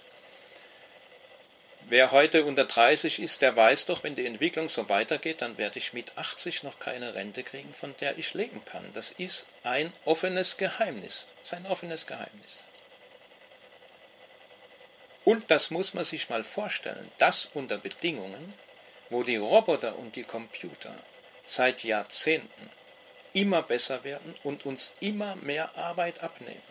[1.90, 5.78] Wer heute unter 30 ist, der weiß doch, wenn die Entwicklung so weitergeht, dann werde
[5.78, 8.92] ich mit 80 noch keine Rente kriegen, von der ich leben kann.
[8.94, 11.26] Das ist ein offenes Geheimnis.
[11.42, 12.58] Das ist ein offenes Geheimnis.
[15.26, 18.54] Und das muss man sich mal vorstellen, das unter Bedingungen,
[19.10, 20.96] wo die Roboter und die Computer
[21.46, 22.70] seit Jahrzehnten
[23.34, 26.62] immer besser werden und uns immer mehr Arbeit abnehmen.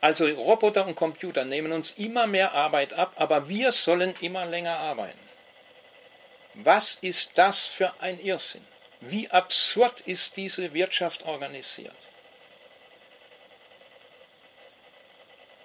[0.00, 4.78] Also Roboter und Computer nehmen uns immer mehr Arbeit ab, aber wir sollen immer länger
[4.78, 5.18] arbeiten.
[6.54, 8.66] Was ist das für ein Irrsinn?
[9.00, 11.96] Wie absurd ist diese Wirtschaft organisiert?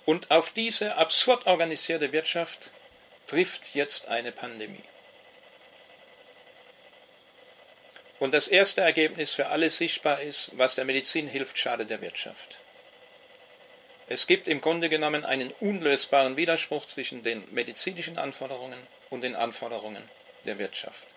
[0.06, 2.72] Und auf diese absurd organisierte Wirtschaft
[3.28, 4.84] trifft jetzt eine Pandemie.
[8.20, 12.60] Und das erste Ergebnis für alle sichtbar ist, was der Medizin hilft, schadet der Wirtschaft.
[14.08, 20.08] Es gibt im Grunde genommen einen unlösbaren Widerspruch zwischen den medizinischen Anforderungen und den Anforderungen
[20.46, 21.08] der Wirtschaft.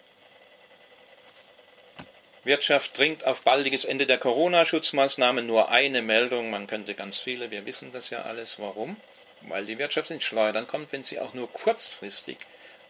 [2.44, 5.46] Wirtschaft dringt auf baldiges Ende der Corona-Schutzmaßnahmen.
[5.46, 8.59] Nur eine Meldung, man könnte ganz viele, wir wissen das ja alles.
[8.59, 8.96] Warum?
[9.40, 12.37] Weil die Wirtschaft ins Schleudern kommt, wenn sie auch nur kurzfristig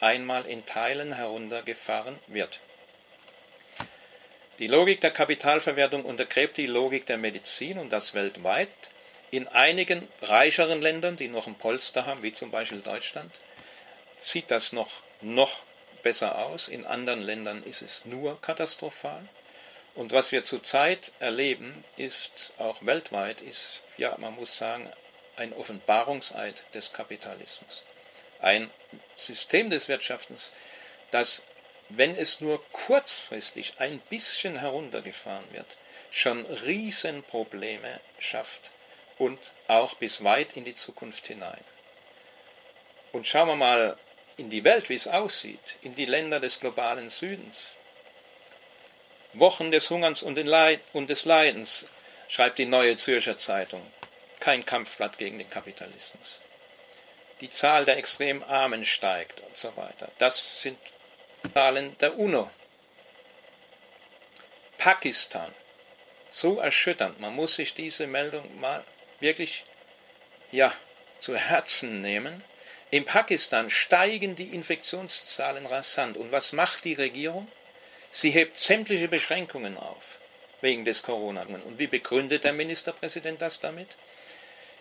[0.00, 2.60] einmal in Teilen heruntergefahren wird.
[4.58, 8.68] Die Logik der Kapitalverwertung untergräbt die Logik der Medizin und das weltweit.
[9.30, 13.32] In einigen reicheren Ländern, die noch ein Polster haben, wie zum Beispiel Deutschland,
[14.18, 14.90] sieht das noch,
[15.20, 15.62] noch
[16.02, 16.68] besser aus.
[16.68, 19.28] In anderen Ländern ist es nur katastrophal.
[19.94, 24.90] Und was wir zurzeit erleben, ist auch weltweit, ist, ja, man muss sagen,
[25.36, 27.82] ein Offenbarungseid des Kapitalismus.
[28.40, 28.70] Ein
[29.16, 30.52] System des Wirtschaftens,
[31.10, 31.42] das,
[31.88, 35.76] wenn es nur kurzfristig ein bisschen heruntergefahren wird,
[36.10, 38.72] schon Riesenprobleme schafft
[39.18, 41.64] und auch bis weit in die Zukunft hinein.
[43.12, 43.96] Und schauen wir mal
[44.36, 47.74] in die Welt, wie es aussieht, in die Länder des globalen Südens.
[49.38, 51.86] Wochen des Hungerns und, des Leidens,
[52.28, 53.82] schreibt die Neue Zürcher Zeitung.
[54.40, 56.40] Kein Kampfblatt gegen den Kapitalismus.
[57.40, 60.10] Die Zahl der extrem Armen steigt und so weiter.
[60.18, 60.78] Das sind
[61.52, 62.50] Zahlen der UNO.
[64.78, 65.52] Pakistan.
[66.30, 67.20] So erschütternd.
[67.20, 68.84] Man muss sich diese Meldung mal
[69.20, 69.64] wirklich
[70.52, 70.72] ja,
[71.18, 72.42] zu Herzen nehmen.
[72.90, 76.16] In Pakistan steigen die Infektionszahlen rasant.
[76.16, 77.48] Und was macht die Regierung?
[78.14, 80.18] Sie hebt sämtliche Beschränkungen auf
[80.60, 81.42] wegen des Corona.
[81.42, 83.88] Und wie begründet der Ministerpräsident das damit?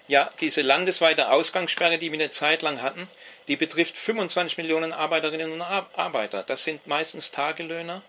[0.08, 3.08] Ja, diese landesweite Ausgangssperre, die wir eine Zeit lang hatten,
[3.48, 6.43] die betrifft 25 Millionen Arbeiterinnen und Arbeiter.
[6.43, 8.04] Das sind meistens Tagelöhner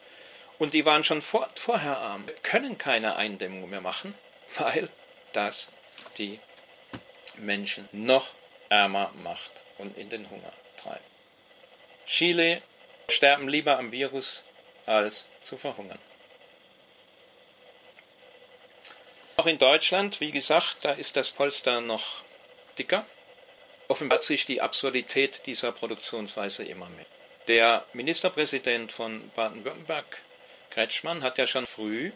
[0.58, 4.14] und die waren schon vor, vorher arm, können keine Eindämmung mehr machen,
[4.58, 4.90] weil
[5.32, 5.70] das
[6.18, 6.38] die
[7.38, 8.34] Menschen noch
[8.68, 11.08] ärmer macht und in den Hunger treibt.
[12.04, 12.60] Chile
[13.08, 14.44] sterben lieber am Virus
[14.86, 15.98] als zu verhungern.
[19.36, 22.22] Auch in Deutschland, wie gesagt, da ist das Polster noch
[22.78, 23.04] dicker.
[23.88, 27.06] Offenbart sich die Absurdität dieser Produktionsweise immer mehr.
[27.48, 30.22] Der Ministerpräsident von Baden-Württemberg,
[30.70, 32.12] Kretschmann, hat ja schon früh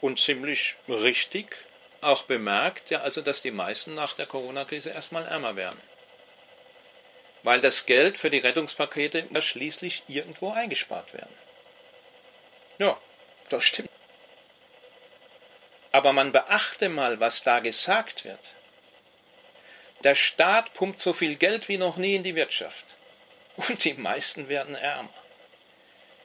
[0.00, 1.56] und ziemlich richtig
[2.00, 5.80] auch bemerkt, ja, also, dass die meisten nach der Corona-Krise erstmal ärmer werden.
[7.42, 11.34] Weil das Geld für die Rettungspakete schließlich irgendwo eingespart werden.
[12.78, 12.98] Ja,
[13.48, 13.90] das stimmt.
[15.92, 18.54] Aber man beachte mal, was da gesagt wird.
[20.04, 22.84] Der Staat pumpt so viel Geld wie noch nie in die Wirtschaft.
[23.56, 25.12] Und die meisten werden ärmer.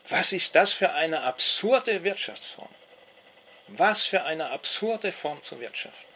[0.10, 2.70] Was ist das für eine absurde Wirtschaftsform?
[3.68, 6.14] Was für eine absurde Form zu wirtschaften.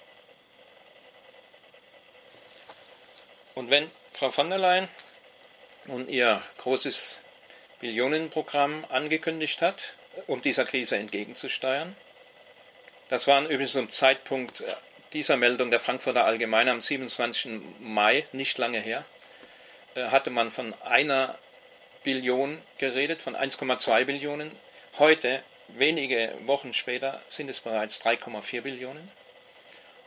[3.55, 4.89] Und wenn Frau von der Leyen
[5.85, 7.21] nun ihr großes
[7.79, 11.95] Billionenprogramm angekündigt hat, um dieser Krise entgegenzusteuern,
[13.09, 14.63] das war übrigens zum Zeitpunkt
[15.13, 17.61] dieser Meldung der Frankfurter Allgemeine am 27.
[17.79, 19.05] Mai, nicht lange her,
[19.95, 21.37] äh, hatte man von einer
[22.03, 24.51] Billion geredet, von 1,2 Billionen.
[24.99, 29.09] Heute, wenige Wochen später, sind es bereits 3,4 Billionen.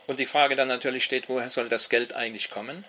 [0.07, 2.85] Und die Frage dann natürlich steht, woher soll das Geld eigentlich kommen?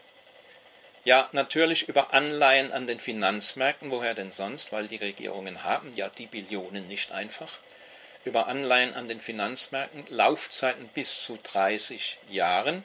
[1.05, 6.09] Ja, natürlich über Anleihen an den Finanzmärkten, woher denn sonst, weil die Regierungen haben ja
[6.09, 7.59] die Billionen nicht einfach
[8.25, 12.85] über Anleihen an den Finanzmärkten, Laufzeiten bis zu 30 Jahren.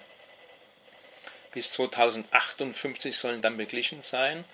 [1.51, 4.45] Bis 2058 sollen dann beglichen sein.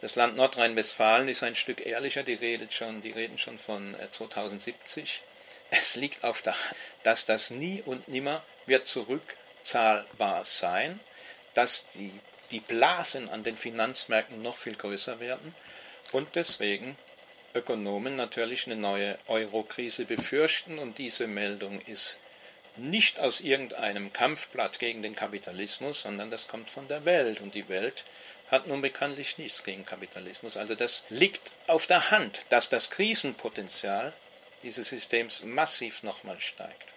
[0.00, 5.22] Das Land Nordrhein-Westfalen ist ein Stück ehrlicher, die, redet schon, die reden schon von 2070.
[5.70, 11.00] Äh, es liegt auf der Hand, dass das nie und nimmer wird zurückzahlbar sein,
[11.54, 12.12] dass die,
[12.50, 15.54] die Blasen an den Finanzmärkten noch viel größer werden
[16.12, 16.96] und deswegen
[17.54, 22.18] Ökonomen natürlich eine neue Euro-Krise befürchten und diese Meldung ist
[22.76, 27.68] nicht aus irgendeinem Kampfblatt gegen den Kapitalismus, sondern das kommt von der Welt und die
[27.68, 28.04] Welt
[28.50, 30.56] hat nun bekanntlich nichts gegen Kapitalismus.
[30.56, 34.12] Also das liegt auf der Hand, dass das Krisenpotenzial
[34.62, 36.92] dieses Systems massiv nochmal steigt.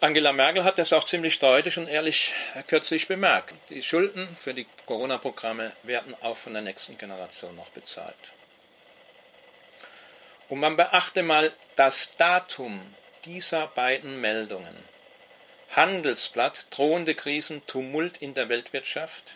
[0.00, 2.32] Angela Merkel hat das auch ziemlich deutlich und ehrlich
[2.68, 3.52] kürzlich bemerkt.
[3.68, 8.14] Die Schulden für die Corona-Programme werden auch von der nächsten Generation noch bezahlt.
[10.48, 14.84] Und man beachte mal das Datum dieser beiden Meldungen.
[15.70, 19.34] Handelsblatt, drohende Krisen, Tumult in der Weltwirtschaft.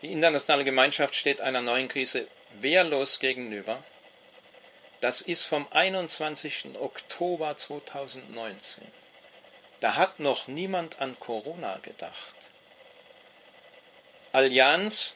[0.00, 2.28] Die internationale Gemeinschaft steht einer neuen Krise
[2.60, 3.82] wehrlos gegenüber.
[5.04, 6.78] Das ist vom 21.
[6.80, 8.90] Oktober 2019.
[9.80, 12.34] Da hat noch niemand an Corona gedacht.
[14.32, 15.12] Allianz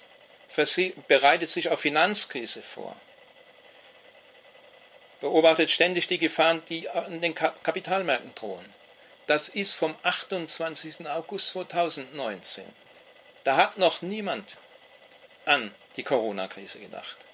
[1.09, 2.96] bereitet sich auf Finanzkrise vor,
[5.22, 8.74] beobachtet ständig die Gefahren, die an den Kapitalmärkten drohen.
[9.27, 11.09] Das ist vom 28.
[11.09, 12.66] August 2019.
[13.42, 14.59] Da hat noch niemand
[15.46, 17.27] an die Corona-Krise gedacht.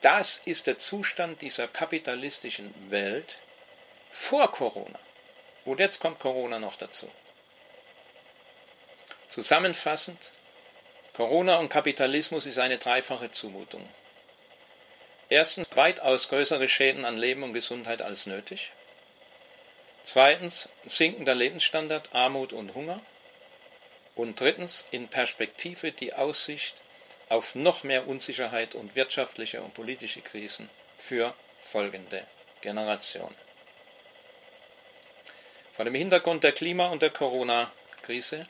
[0.00, 3.38] Das ist der Zustand dieser kapitalistischen Welt
[4.10, 4.98] vor Corona.
[5.64, 7.10] Und jetzt kommt Corona noch dazu.
[9.28, 10.32] Zusammenfassend,
[11.14, 13.88] Corona und Kapitalismus ist eine dreifache Zumutung.
[15.28, 18.72] Erstens weitaus größere Schäden an Leben und Gesundheit als nötig.
[20.04, 23.02] Zweitens sinkender Lebensstandard, Armut und Hunger.
[24.14, 26.74] Und drittens in Perspektive die Aussicht
[27.28, 32.26] auf noch mehr Unsicherheit und wirtschaftliche und politische Krisen für folgende
[32.60, 33.34] Generationen.
[35.72, 38.48] Vor dem Hintergrund der Klima- und der Corona-Krise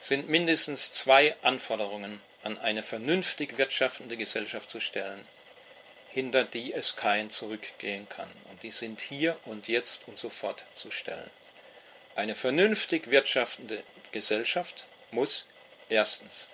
[0.00, 5.26] sind mindestens zwei Anforderungen an eine vernünftig wirtschaftende Gesellschaft zu stellen,
[6.08, 8.30] hinter die es kein Zurückgehen kann.
[8.50, 11.30] Und die sind hier und jetzt und sofort zu stellen.
[12.16, 15.46] Eine vernünftig wirtschaftende Gesellschaft muss
[15.88, 16.48] erstens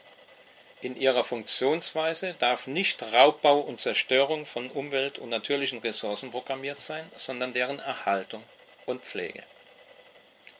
[0.82, 7.10] in ihrer Funktionsweise darf nicht Raubbau und Zerstörung von Umwelt und natürlichen Ressourcen programmiert sein,
[7.16, 8.42] sondern deren Erhaltung
[8.84, 9.42] und Pflege.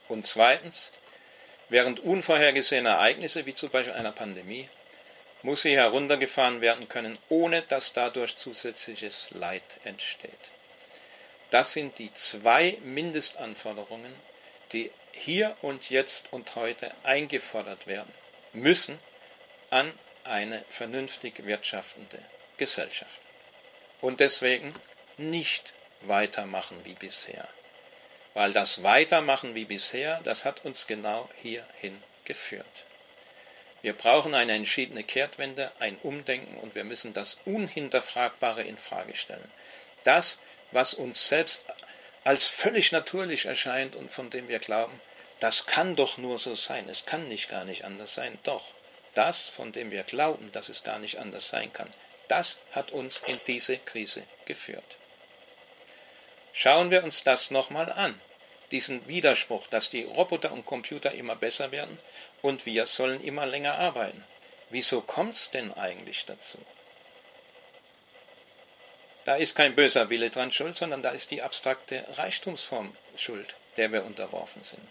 [0.07, 0.91] Und zweitens,
[1.69, 4.69] während unvorhergesehener Ereignisse wie zum Beispiel einer Pandemie
[5.43, 10.31] muss sie heruntergefahren werden können, ohne dass dadurch zusätzliches Leid entsteht.
[11.51, 14.13] Das sind die zwei Mindestanforderungen,
[14.73, 18.11] die hier und jetzt und heute eingefordert werden
[18.51, 18.99] müssen
[19.69, 19.93] an
[20.27, 22.19] eine vernünftig wirtschaftende
[22.57, 23.19] Gesellschaft.
[24.01, 24.73] Und deswegen
[25.17, 27.47] nicht weitermachen wie bisher.
[28.33, 32.85] Weil das Weitermachen wie bisher, das hat uns genau hierhin geführt.
[33.81, 39.51] Wir brauchen eine entschiedene Kehrtwende, ein Umdenken und wir müssen das Unhinterfragbare in Frage stellen.
[40.03, 40.39] Das,
[40.71, 41.65] was uns selbst
[42.23, 44.99] als völlig natürlich erscheint und von dem wir glauben,
[45.39, 48.37] das kann doch nur so sein, es kann nicht gar nicht anders sein.
[48.43, 48.65] Doch,
[49.17, 51.93] das, von dem wir glauben, dass es gar nicht anders sein kann,
[52.27, 54.97] das hat uns in diese Krise geführt.
[56.53, 58.19] Schauen wir uns das nochmal an,
[58.71, 61.99] diesen Widerspruch, dass die Roboter und Computer immer besser werden
[62.41, 64.23] und wir sollen immer länger arbeiten.
[64.69, 66.57] Wieso kommt es denn eigentlich dazu?
[69.23, 73.91] Da ist kein böser Wille dran schuld, sondern da ist die abstrakte Reichtumsform schuld, der
[73.91, 74.81] wir unterworfen sind.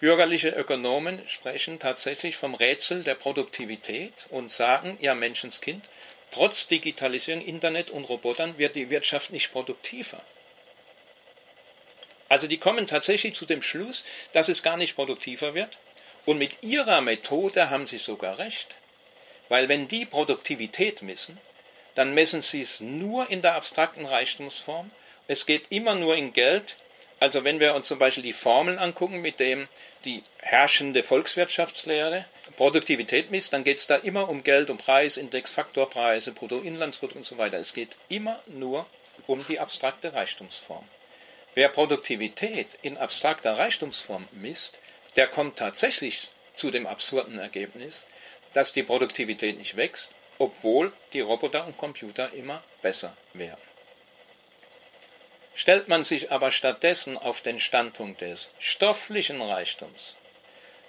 [0.00, 5.88] Bürgerliche Ökonomen sprechen tatsächlich vom Rätsel der Produktivität und sagen, ja Menschenskind,
[6.30, 10.22] trotz Digitalisierung, Internet und Robotern wird die Wirtschaft nicht produktiver.
[12.28, 15.78] Also die kommen tatsächlich zu dem Schluss, dass es gar nicht produktiver wird.
[16.24, 18.74] Und mit ihrer Methode haben sie sogar recht.
[19.48, 21.38] Weil wenn die Produktivität messen,
[21.94, 24.90] dann messen sie es nur in der abstrakten Reichtumsform.
[25.28, 26.76] Es geht immer nur in Geld.
[27.18, 29.68] Also wenn wir uns zum Beispiel die Formeln angucken, mit dem
[30.04, 36.32] die herrschende Volkswirtschaftslehre Produktivität misst, dann geht es da immer um Geld, um Preisindex, Faktorpreise,
[36.32, 37.58] Bruttoinlandsprodukt und so weiter.
[37.58, 38.86] Es geht immer nur
[39.26, 40.86] um die abstrakte Reichtumsform.
[41.54, 44.78] Wer Produktivität in abstrakter Reichtumsform misst,
[45.16, 48.04] der kommt tatsächlich zu dem absurden Ergebnis,
[48.52, 53.75] dass die Produktivität nicht wächst, obwohl die Roboter und Computer immer besser werden.
[55.56, 60.14] Stellt man sich aber stattdessen auf den Standpunkt des stofflichen Reichtums,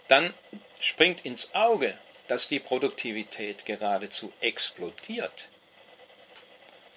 [0.09, 0.33] dann
[0.81, 1.97] springt ins Auge,
[2.27, 5.47] dass die Produktivität geradezu explodiert.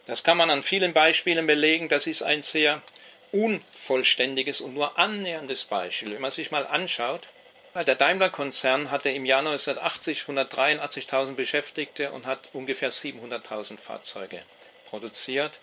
[0.07, 1.89] Das kann man an vielen Beispielen belegen.
[1.89, 2.83] Das ist ein sehr
[3.31, 6.13] unvollständiges und nur annäherndes Beispiel.
[6.13, 7.29] Wenn man sich mal anschaut,
[7.77, 14.43] der Daimler-Konzern hatte im Jahr 1980 183.000 Beschäftigte und hat ungefähr 700.000 Fahrzeuge
[14.87, 15.61] produziert.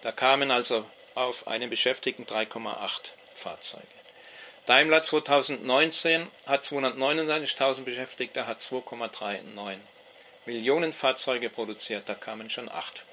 [0.00, 0.84] Da kamen also
[1.14, 3.86] auf einen Beschäftigten 3,8 Fahrzeuge.
[4.66, 9.76] Daimler 2019 hat 299.000 Beschäftigte, hat 2,39
[10.46, 13.04] Millionen Fahrzeuge produziert, da kamen schon 8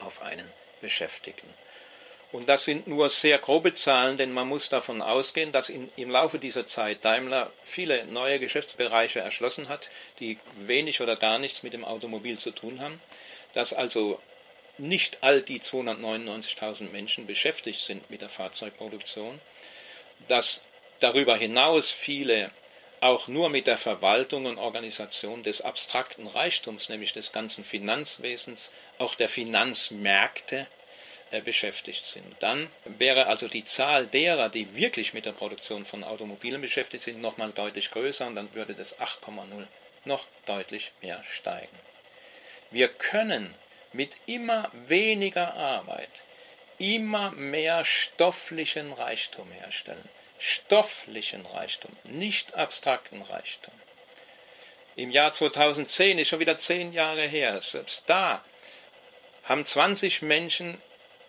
[0.00, 0.50] auf einen
[0.80, 1.48] Beschäftigten.
[2.32, 6.10] Und das sind nur sehr grobe Zahlen, denn man muss davon ausgehen, dass in, im
[6.10, 9.88] Laufe dieser Zeit Daimler viele neue Geschäftsbereiche erschlossen hat,
[10.18, 13.00] die wenig oder gar nichts mit dem Automobil zu tun haben,
[13.54, 14.20] dass also
[14.78, 19.40] nicht all die 299.000 Menschen beschäftigt sind mit der Fahrzeugproduktion,
[20.28, 20.62] dass
[21.00, 22.50] darüber hinaus viele
[23.00, 29.14] auch nur mit der Verwaltung und Organisation des abstrakten Reichtums, nämlich des ganzen Finanzwesens, auch
[29.14, 30.66] der Finanzmärkte,
[31.32, 32.36] äh, beschäftigt sind.
[32.38, 37.20] Dann wäre also die Zahl derer, die wirklich mit der Produktion von Automobilen beschäftigt sind,
[37.20, 39.66] nochmal deutlich größer und dann würde das 8,0
[40.04, 41.76] noch deutlich mehr steigen.
[42.70, 43.56] Wir können
[43.96, 46.22] mit immer weniger Arbeit
[46.78, 50.08] immer mehr stofflichen Reichtum herstellen.
[50.38, 53.72] Stofflichen Reichtum, nicht abstrakten Reichtum.
[54.94, 57.60] Im Jahr 2010 ist schon wieder zehn Jahre her.
[57.62, 58.44] Selbst da
[59.44, 60.80] haben 20 Menschen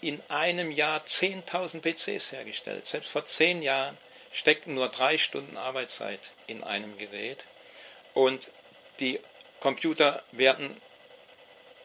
[0.01, 2.87] in einem Jahr 10.000 PCs hergestellt.
[2.87, 3.97] Selbst vor zehn Jahren
[4.31, 7.45] steckten nur drei Stunden Arbeitszeit in einem Gerät.
[8.13, 8.49] Und
[8.99, 9.19] die
[9.59, 10.81] Computer werden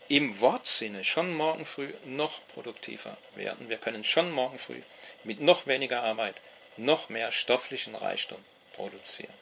[0.09, 3.69] im Wortsinne schon morgen früh noch produktiver werden.
[3.69, 4.83] Wir können schon morgen früh
[5.25, 6.41] mit noch weniger Arbeit
[6.77, 8.43] noch mehr stofflichen Reichtum
[8.73, 9.35] produzieren.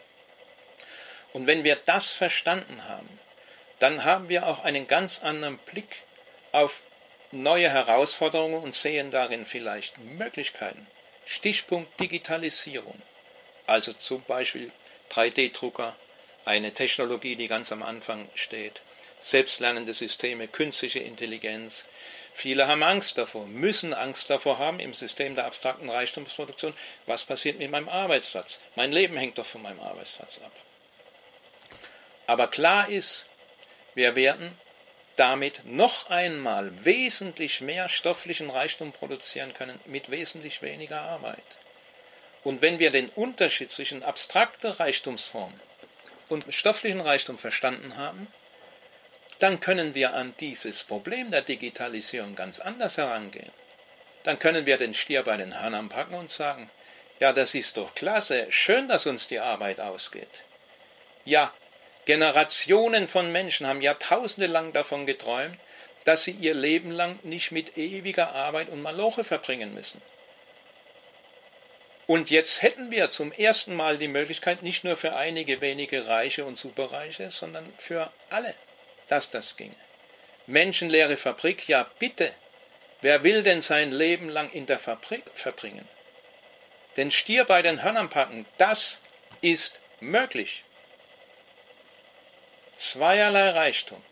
[1.32, 3.08] Und wenn wir das verstanden haben,
[3.78, 6.02] dann haben wir auch einen ganz anderen Blick
[6.52, 6.82] auf
[7.32, 10.86] neue Herausforderungen und sehen darin vielleicht Möglichkeiten.
[11.24, 13.00] Stichpunkt Digitalisierung,
[13.66, 14.72] also zum Beispiel
[15.11, 15.94] 3D-Drucker,
[16.44, 18.80] eine Technologie, die ganz am Anfang steht,
[19.20, 21.84] selbstlernende Systeme, künstliche Intelligenz.
[22.32, 26.74] Viele haben Angst davor, müssen Angst davor haben im System der abstrakten Reichtumsproduktion.
[27.06, 28.60] Was passiert mit meinem Arbeitsplatz?
[28.76, 30.52] Mein Leben hängt doch von meinem Arbeitsplatz ab.
[32.26, 33.26] Aber klar ist,
[33.94, 34.56] wir werden
[35.16, 41.42] damit noch einmal wesentlich mehr stofflichen Reichtum produzieren können mit wesentlich weniger Arbeit.
[42.42, 45.52] Und wenn wir den Unterschied zwischen abstrakter Reichtumsform
[46.28, 48.28] und stofflichen Reichtum verstanden haben,
[49.41, 53.51] dann können wir an dieses Problem der Digitalisierung ganz anders herangehen.
[54.22, 56.70] Dann können wir den Stier bei den Hörnern packen und sagen,
[57.18, 60.45] ja, das ist doch klasse, schön, dass uns die Arbeit ausgeht.
[61.24, 61.53] Ja,
[62.05, 65.59] Generationen von Menschen haben jahrtausende lang davon geträumt,
[66.05, 70.01] dass sie ihr Leben lang nicht mit ewiger Arbeit und Maloche verbringen müssen.
[72.07, 76.45] Und jetzt hätten wir zum ersten Mal die Möglichkeit, nicht nur für einige wenige Reiche
[76.45, 78.55] und Superreiche, sondern für alle,
[79.11, 79.76] dass das ginge.
[80.46, 82.34] Menschenleere Fabrik, ja bitte.
[83.02, 85.88] Wer will denn sein Leben lang in der Fabrik verbringen?
[86.96, 89.00] Den Stier bei den Hörnern packen, das
[89.40, 90.64] ist möglich.
[92.76, 94.02] Zweierlei Reichtum,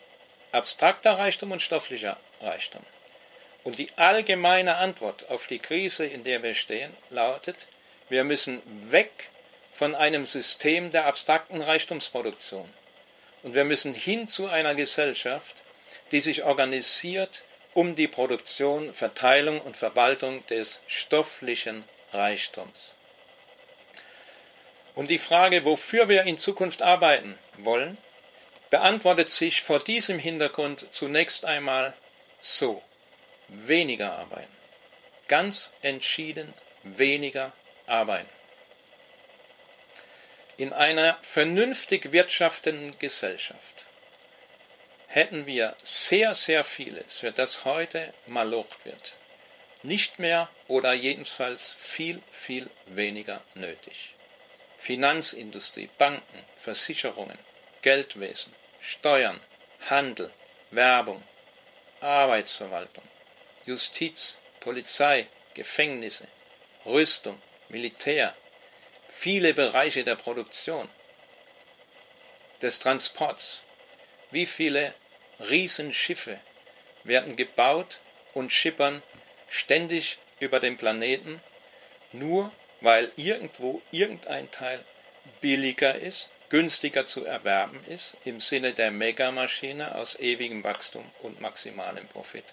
[0.53, 2.85] abstrakter Reichtum und stofflicher Reichtum.
[3.65, 7.67] Und die allgemeine Antwort auf die Krise, in der wir stehen, lautet,
[8.09, 9.31] wir müssen weg
[9.73, 12.73] von einem System der abstrakten Reichtumsproduktion.
[13.43, 15.55] Und wir müssen hin zu einer Gesellschaft,
[16.11, 22.95] die sich organisiert um die Produktion, Verteilung und Verwaltung des stofflichen Reichtums.
[24.95, 27.99] Und die Frage, wofür wir in Zukunft arbeiten wollen,
[28.71, 31.95] beantwortet sich vor diesem Hintergrund zunächst einmal
[32.41, 32.83] so.
[33.49, 34.53] Weniger arbeiten.
[35.29, 37.53] Ganz entschieden weniger
[37.87, 38.38] arbeiten.
[40.59, 43.87] In einer vernünftig wirtschaftenden Gesellschaft
[45.07, 49.15] hätten wir sehr, sehr vieles, für das heute malocht wird,
[49.85, 54.17] nicht mehr oder jedenfalls viel, viel weniger nötig.
[54.79, 57.39] Finanzindustrie, Banken, Versicherungen,
[57.83, 59.39] Geldwesen, Steuern,
[59.89, 60.33] Handel,
[60.73, 61.23] Werbung,
[62.01, 63.05] Arbeitsverwaltung,
[63.65, 66.27] Justiz, Polizei, Gefängnisse,
[66.85, 68.35] Rüstung, Militär,
[69.09, 70.89] viele Bereiche der Produktion,
[72.63, 73.63] des Transports,
[74.31, 74.95] wie viele
[75.41, 76.41] Riesenschiffe
[77.05, 78.01] werden gebaut
[78.35, 79.03] und schippern
[79.49, 81.41] ständig über den Planeten,
[82.13, 84.85] nur weil irgendwo irgendein Teil
[85.41, 92.07] billiger ist, günstiger zu erwerben ist, im Sinne der Megamaschine aus ewigem Wachstum und maximalem
[92.09, 92.45] Profit.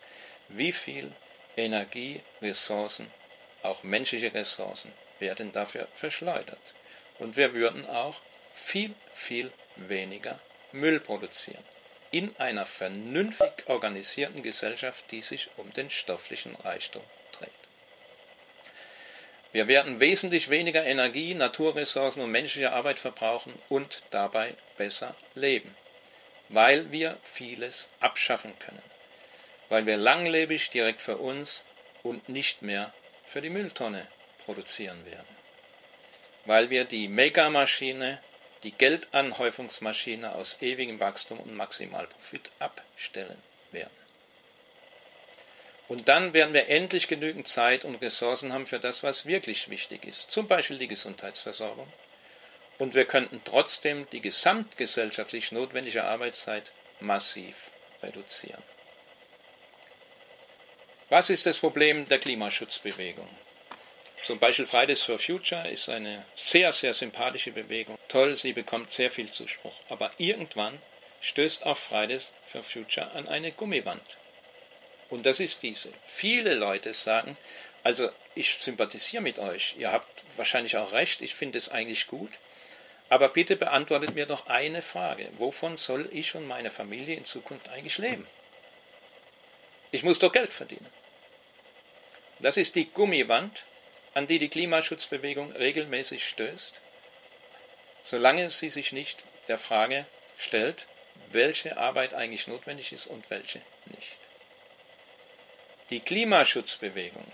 [0.50, 1.12] Wie viel
[1.58, 3.12] Energie, Ressourcen,
[3.64, 6.60] auch menschliche Ressourcen werden dafür verschleudert.
[7.20, 8.22] Und wir würden auch
[8.54, 10.40] viel, viel weniger
[10.72, 11.64] Müll produzieren.
[12.12, 17.04] In einer vernünftig organisierten Gesellschaft, die sich um den stofflichen Reichtum
[17.38, 17.50] dreht.
[19.52, 25.76] Wir werden wesentlich weniger Energie, Naturressourcen und menschliche Arbeit verbrauchen und dabei besser leben,
[26.50, 28.84] weil wir vieles abschaffen können,
[29.70, 31.64] weil wir langlebig direkt für uns
[32.04, 32.94] und nicht mehr
[33.26, 34.08] für die Mülltonne
[34.46, 35.28] produzieren werden.
[36.46, 38.22] Weil wir die Megamaschine,
[38.64, 43.42] die Geldanhäufungsmaschine aus ewigem Wachstum und Maximalprofit abstellen
[43.72, 44.06] werden.
[45.88, 50.06] Und dann werden wir endlich genügend Zeit und Ressourcen haben für das, was wirklich wichtig
[50.06, 51.92] ist, zum Beispiel die Gesundheitsversorgung.
[52.78, 57.70] Und wir könnten trotzdem die gesamtgesellschaftlich notwendige Arbeitszeit massiv
[58.02, 58.64] reduzieren.
[61.10, 63.30] Was ist das Problem der Klimaschutzbewegung?
[64.26, 67.96] Zum Beispiel Fridays for Future ist eine sehr, sehr sympathische Bewegung.
[68.08, 69.76] Toll, sie bekommt sehr viel Zuspruch.
[69.88, 70.82] Aber irgendwann
[71.22, 74.18] stößt auch Fridays for Future an eine Gummiwand.
[75.12, 75.94] Und das ist diese.
[76.08, 77.38] Viele Leute sagen,
[77.84, 82.32] also ich sympathisiere mit euch, ihr habt wahrscheinlich auch recht, ich finde es eigentlich gut,
[83.10, 85.30] aber bitte beantwortet mir doch eine Frage.
[85.38, 88.26] Wovon soll ich und meine Familie in Zukunft eigentlich leben?
[89.92, 90.90] Ich muss doch Geld verdienen.
[92.40, 93.68] Das ist die Gummiwand,
[94.16, 96.74] an die die Klimaschutzbewegung regelmäßig stößt,
[98.02, 100.06] solange sie sich nicht der Frage
[100.38, 100.88] stellt,
[101.30, 104.18] welche Arbeit eigentlich notwendig ist und welche nicht.
[105.90, 107.26] Die Klimaschutzbewegung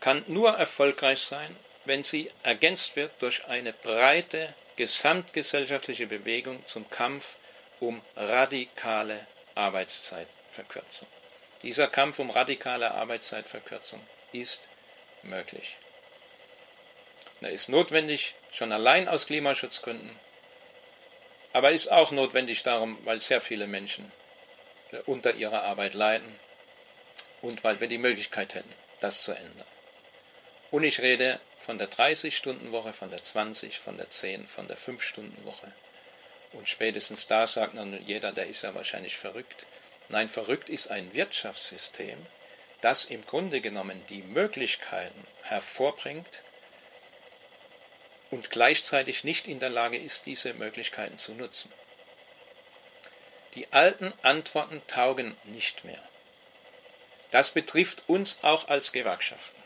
[0.00, 7.36] kann nur erfolgreich sein, wenn sie ergänzt wird durch eine breite gesamtgesellschaftliche Bewegung zum Kampf
[7.80, 11.08] um radikale Arbeitszeitverkürzung.
[11.62, 14.00] Dieser Kampf um radikale Arbeitszeitverkürzung
[14.32, 14.60] ist
[15.22, 15.78] möglich.
[17.44, 20.18] Er ist notwendig, schon allein aus Klimaschutzgründen,
[21.52, 24.10] aber ist auch notwendig darum, weil sehr viele Menschen
[24.90, 26.38] äh, unter ihrer Arbeit leiden
[27.40, 29.66] und weil wir die Möglichkeit hätten, das zu ändern.
[30.70, 35.72] Und ich rede von der 30-Stunden-Woche, von der 20, von der 10, von der 5-Stunden-Woche.
[36.52, 39.66] Und spätestens da sagt dann jeder, der ist ja wahrscheinlich verrückt.
[40.08, 42.18] Nein, verrückt ist ein Wirtschaftssystem,
[42.80, 46.42] das im Grunde genommen die Möglichkeiten hervorbringt,
[48.32, 51.70] und gleichzeitig nicht in der Lage ist, diese Möglichkeiten zu nutzen.
[53.54, 56.02] Die alten Antworten taugen nicht mehr.
[57.30, 59.62] Das betrifft uns auch als Gewerkschaften.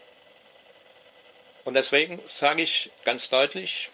[1.64, 3.90] Und deswegen sage ich ganz deutlich,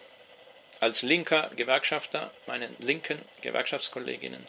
[0.79, 4.45] als linker Gewerkschafter, meinen linken Gewerkschaftskolleginnen,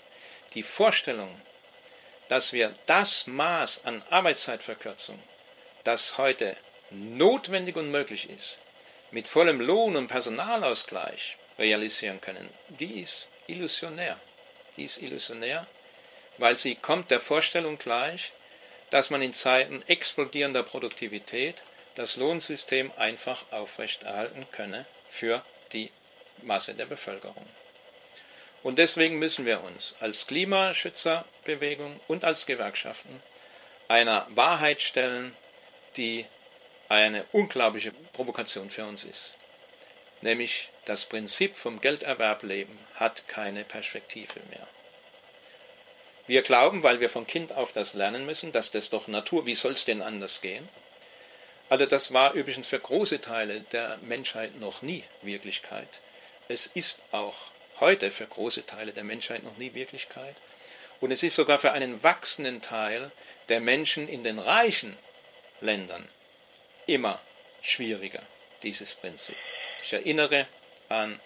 [0.54, 1.38] die Vorstellung,
[2.28, 5.22] dass wir das Maß an Arbeitszeitverkürzung,
[5.84, 6.56] das heute
[6.90, 8.58] notwendig und möglich ist,
[9.10, 14.20] mit vollem Lohn und Personalausgleich realisieren können, die ist illusionär.
[14.76, 15.66] Die ist illusionär,
[16.38, 18.32] weil sie kommt der Vorstellung gleich,
[18.90, 21.62] dass man in Zeiten explodierender Produktivität
[21.94, 25.90] das Lohnsystem einfach aufrechterhalten könne für die
[26.42, 27.46] Masse der Bevölkerung.
[28.62, 33.22] Und deswegen müssen wir uns als Klimaschützerbewegung und als Gewerkschaften
[33.88, 35.36] einer Wahrheit stellen,
[35.96, 36.26] die
[36.94, 39.34] eine unglaubliche Provokation für uns ist.
[40.20, 44.66] Nämlich das Prinzip vom Gelderwerb leben hat keine Perspektive mehr.
[46.26, 49.54] Wir glauben, weil wir von Kind auf das lernen müssen, dass das doch Natur, wie
[49.54, 50.68] soll es denn anders gehen?
[51.68, 55.88] Also das war übrigens für große Teile der Menschheit noch nie Wirklichkeit.
[56.48, 57.34] Es ist auch
[57.80, 60.36] heute für große Teile der Menschheit noch nie Wirklichkeit.
[61.00, 63.10] Und es ist sogar für einen wachsenden Teil
[63.48, 64.96] der Menschen in den reichen
[65.60, 66.08] Ländern
[66.86, 67.20] immer
[67.62, 68.22] schwieriger,
[68.62, 69.36] dieses Prinzip.
[69.82, 70.46] Ich erinnere
[70.88, 71.20] an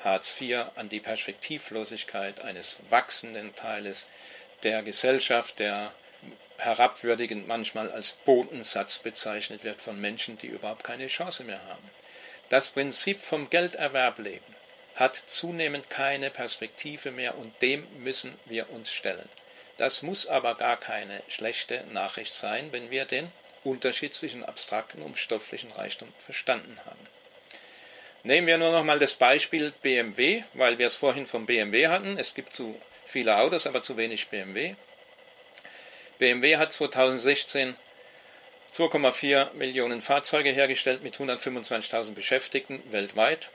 [0.00, 4.06] Hartz IV, an die Perspektivlosigkeit eines wachsenden Teiles
[4.62, 5.92] der Gesellschaft, der
[6.58, 11.90] herabwürdigend manchmal als Bodensatz bezeichnet wird von Menschen, die überhaupt keine Chance mehr haben.
[12.48, 14.56] Das Prinzip vom Gelderwerb leben
[14.94, 19.28] hat zunehmend keine Perspektive mehr und dem müssen wir uns stellen.
[19.76, 23.30] Das muss aber gar keine schlechte Nachricht sein, wenn wir den
[23.68, 27.06] Unterschied zwischen abstrakten und stofflichen Reichtum verstanden haben.
[28.22, 32.18] Nehmen wir nur noch mal das Beispiel BMW, weil wir es vorhin vom BMW hatten.
[32.18, 34.74] Es gibt zu viele Autos, aber zu wenig BMW.
[36.18, 37.76] BMW hat 2016
[38.72, 43.50] 2,4 Millionen Fahrzeuge hergestellt mit 125.000 Beschäftigten weltweit.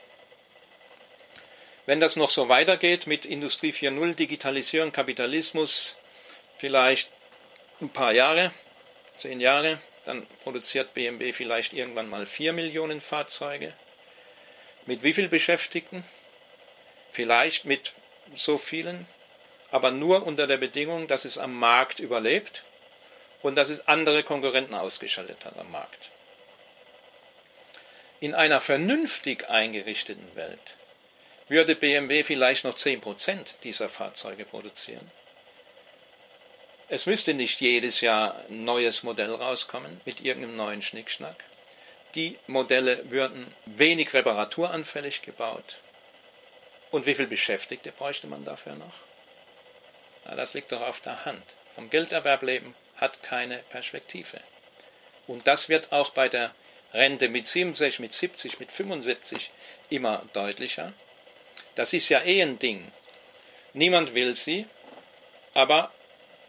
[1.86, 5.98] Wenn das noch so weitergeht mit Industrie 4.0, Digitalisierung, Kapitalismus,
[6.58, 7.10] vielleicht
[7.80, 8.52] ein paar Jahre,
[9.18, 13.72] zehn Jahre, dann produziert BMW vielleicht irgendwann mal 4 Millionen Fahrzeuge.
[14.86, 16.04] Mit wie vielen Beschäftigten?
[17.12, 17.94] Vielleicht mit
[18.34, 19.06] so vielen,
[19.70, 22.64] aber nur unter der Bedingung, dass es am Markt überlebt
[23.42, 26.10] und dass es andere Konkurrenten ausgeschaltet hat am Markt.
[28.20, 30.76] In einer vernünftig eingerichteten Welt
[31.48, 35.10] würde BMW vielleicht noch 10% dieser Fahrzeuge produzieren.
[36.94, 41.42] Es müsste nicht jedes Jahr ein neues Modell rauskommen mit irgendeinem neuen Schnickschnack.
[42.14, 45.78] Die Modelle würden wenig reparaturanfällig gebaut.
[46.92, 48.94] Und wie viele Beschäftigte bräuchte man dafür noch?
[50.24, 51.42] Na, das liegt doch auf der Hand.
[51.74, 54.38] Vom Gelderwerb leben hat keine Perspektive.
[55.26, 56.54] Und das wird auch bei der
[56.92, 59.50] Rente mit 67, mit 70, mit 75
[59.90, 60.92] immer deutlicher.
[61.74, 62.92] Das ist ja eh ein Ding.
[63.72, 64.66] Niemand will sie,
[65.54, 65.90] aber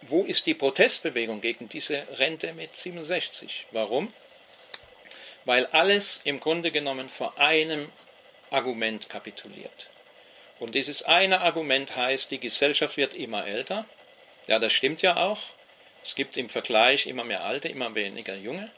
[0.08, 3.68] wo ist die Protestbewegung gegen diese Rente mit 67?
[3.72, 4.08] Warum?
[5.46, 7.92] Weil alles im Grunde genommen vor einem
[8.50, 9.90] Argument kapituliert.
[10.60, 13.86] Und dieses eine Argument heißt, die Gesellschaft wird immer älter.
[14.48, 15.40] Ja, das stimmt ja auch.
[16.04, 18.72] Es gibt im Vergleich immer mehr Alte, immer weniger Junge.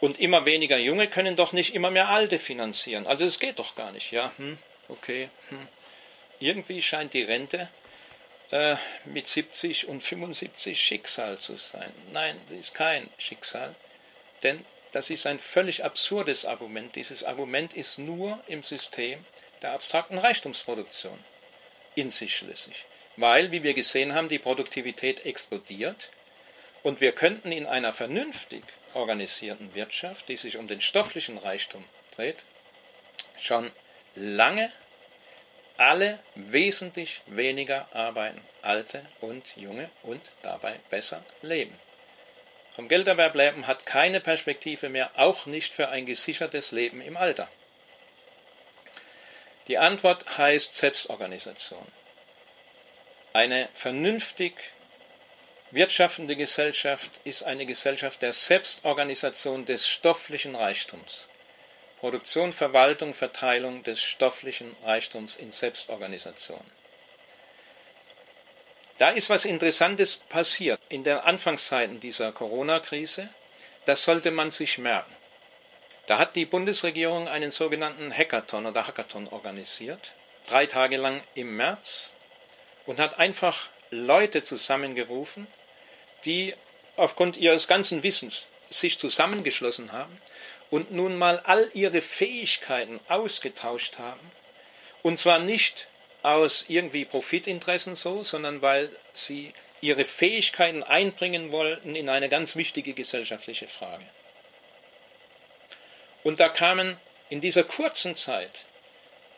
[0.00, 3.06] Und immer weniger Junge können doch nicht immer mehr Alte finanzieren.
[3.06, 4.10] Also das geht doch gar nicht.
[4.10, 4.58] Ja, hm,
[4.88, 5.28] okay.
[5.50, 5.68] Hm.
[6.40, 7.68] Irgendwie scheint die Rente
[8.52, 8.76] äh,
[9.06, 11.90] mit 70 und 75 Schicksal zu sein.
[12.12, 13.74] Nein, sie ist kein Schicksal,
[14.42, 16.94] denn das ist ein völlig absurdes Argument.
[16.94, 19.24] Dieses Argument ist nur im System
[19.62, 21.18] der abstrakten Reichtumsproduktion
[21.94, 22.84] in sich schlüssig,
[23.16, 26.10] weil, wie wir gesehen haben, die Produktivität explodiert
[26.82, 31.84] und wir könnten in einer vernünftig organisierten Wirtschaft, die sich um den stofflichen Reichtum
[32.14, 32.44] dreht,
[33.40, 33.70] schon
[34.14, 34.70] lange
[35.82, 41.76] alle wesentlich weniger arbeiten, alte und junge, und dabei besser leben.
[42.76, 47.48] Vom Gelderwerb leben hat keine Perspektive mehr, auch nicht für ein gesichertes Leben im Alter.
[49.66, 51.86] Die Antwort heißt Selbstorganisation.
[53.32, 54.54] Eine vernünftig
[55.72, 61.26] wirtschaftende Gesellschaft ist eine Gesellschaft der Selbstorganisation des stofflichen Reichtums.
[62.02, 66.60] Produktion, Verwaltung, Verteilung des stofflichen Reichtums in Selbstorganisation.
[68.98, 73.28] Da ist was Interessantes passiert in den Anfangszeiten dieser Corona-Krise.
[73.84, 75.14] Das sollte man sich merken.
[76.08, 80.10] Da hat die Bundesregierung einen sogenannten Hackathon oder Hackathon organisiert,
[80.44, 82.10] drei Tage lang im März,
[82.84, 85.46] und hat einfach Leute zusammengerufen,
[86.24, 86.56] die
[86.96, 90.20] aufgrund ihres ganzen Wissens sich zusammengeschlossen haben
[90.72, 94.32] und nun mal all ihre Fähigkeiten ausgetauscht haben,
[95.02, 95.86] und zwar nicht
[96.22, 99.52] aus irgendwie Profitinteressen so, sondern weil sie
[99.82, 104.06] ihre Fähigkeiten einbringen wollten in eine ganz wichtige gesellschaftliche Frage.
[106.22, 106.96] Und da kamen
[107.28, 108.64] in dieser kurzen Zeit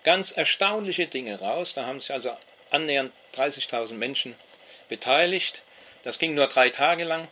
[0.05, 1.75] ganz erstaunliche Dinge raus.
[1.75, 2.37] Da haben sich also
[2.71, 4.37] annähernd 30.000 Menschen
[4.89, 5.63] beteiligt.
[6.05, 7.27] Das ging nur drei Tage lang.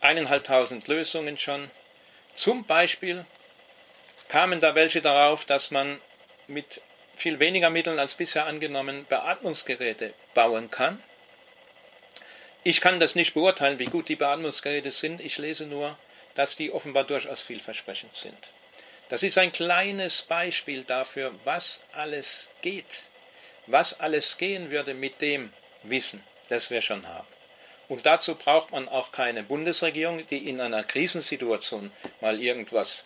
[0.00, 1.70] Eineinhalbtausend Lösungen schon.
[2.34, 3.24] Zum Beispiel
[4.28, 6.00] kamen da welche darauf, dass man
[6.46, 6.80] mit
[7.14, 11.02] viel weniger Mitteln als bisher angenommen Beatmungsgeräte bauen kann.
[12.62, 15.20] Ich kann das nicht beurteilen, wie gut die Beatmungsgeräte sind.
[15.20, 15.98] Ich lese nur,
[16.34, 18.38] dass die offenbar durchaus vielversprechend sind.
[19.08, 23.04] Das ist ein kleines Beispiel dafür, was alles geht,
[23.66, 25.52] was alles gehen würde mit dem
[25.82, 27.26] Wissen, das wir schon haben.
[27.90, 33.04] Und dazu braucht man auch keine Bundesregierung, die in einer Krisensituation mal irgendwas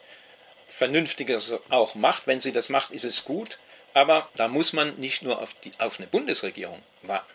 [0.68, 2.26] Vernünftiges auch macht.
[2.26, 3.59] Wenn sie das macht, ist es gut.
[3.95, 7.32] Aber da muss man nicht nur auf, die, auf eine Bundesregierung warten.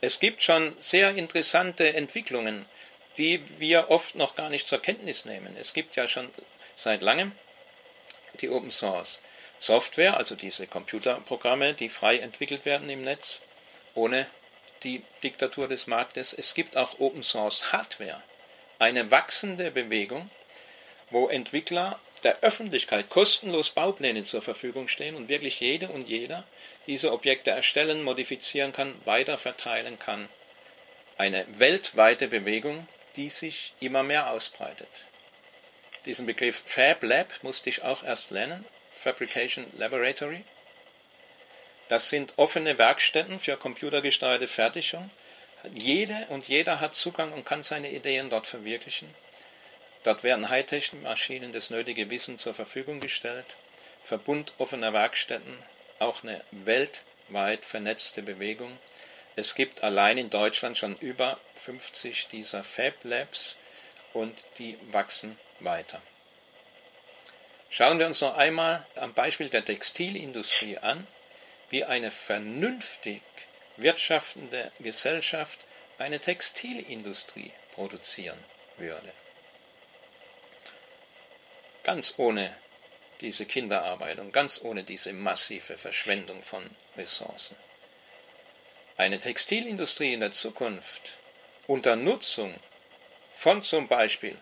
[0.00, 2.66] Es gibt schon sehr interessante Entwicklungen,
[3.16, 5.56] die wir oft noch gar nicht zur Kenntnis nehmen.
[5.56, 6.30] Es gibt ja schon
[6.74, 7.30] seit langem
[8.40, 9.20] die Open Source
[9.60, 13.40] Software, also diese Computerprogramme, die frei entwickelt werden im Netz,
[13.94, 14.26] ohne
[14.82, 16.32] die Diktatur des Marktes.
[16.32, 18.22] Es gibt auch Open Source Hardware,
[18.78, 20.30] eine wachsende Bewegung,
[21.10, 26.44] wo Entwickler der Öffentlichkeit kostenlos Baupläne zur Verfügung stehen und wirklich jede und jeder
[26.86, 30.28] diese Objekte erstellen, modifizieren kann, weiter verteilen kann.
[31.16, 34.88] Eine weltweite Bewegung, die sich immer mehr ausbreitet.
[36.06, 40.44] Diesen Begriff Fab Lab musste ich auch erst lernen, Fabrication Laboratory.
[41.90, 45.10] Das sind offene Werkstätten für computergesteuerte Fertigung.
[45.74, 49.12] Jede und jeder hat Zugang und kann seine Ideen dort verwirklichen.
[50.04, 53.56] Dort werden Hightech-Maschinen das nötige Wissen zur Verfügung gestellt.
[54.04, 55.60] Verbund offener Werkstätten,
[55.98, 58.78] auch eine weltweit vernetzte Bewegung.
[59.34, 63.56] Es gibt allein in Deutschland schon über 50 dieser Fab Labs
[64.12, 66.00] und die wachsen weiter.
[67.68, 71.08] Schauen wir uns noch einmal am Beispiel der Textilindustrie an,
[71.70, 73.22] wie eine vernünftig
[73.76, 75.60] wirtschaftende Gesellschaft
[75.98, 78.38] eine Textilindustrie produzieren
[78.76, 79.12] würde.
[81.82, 82.54] Ganz ohne
[83.20, 87.56] diese Kinderarbeit und ganz ohne diese massive Verschwendung von Ressourcen.
[88.96, 91.18] Eine Textilindustrie in der Zukunft
[91.66, 92.58] unter Nutzung
[93.32, 94.36] von zum Beispiel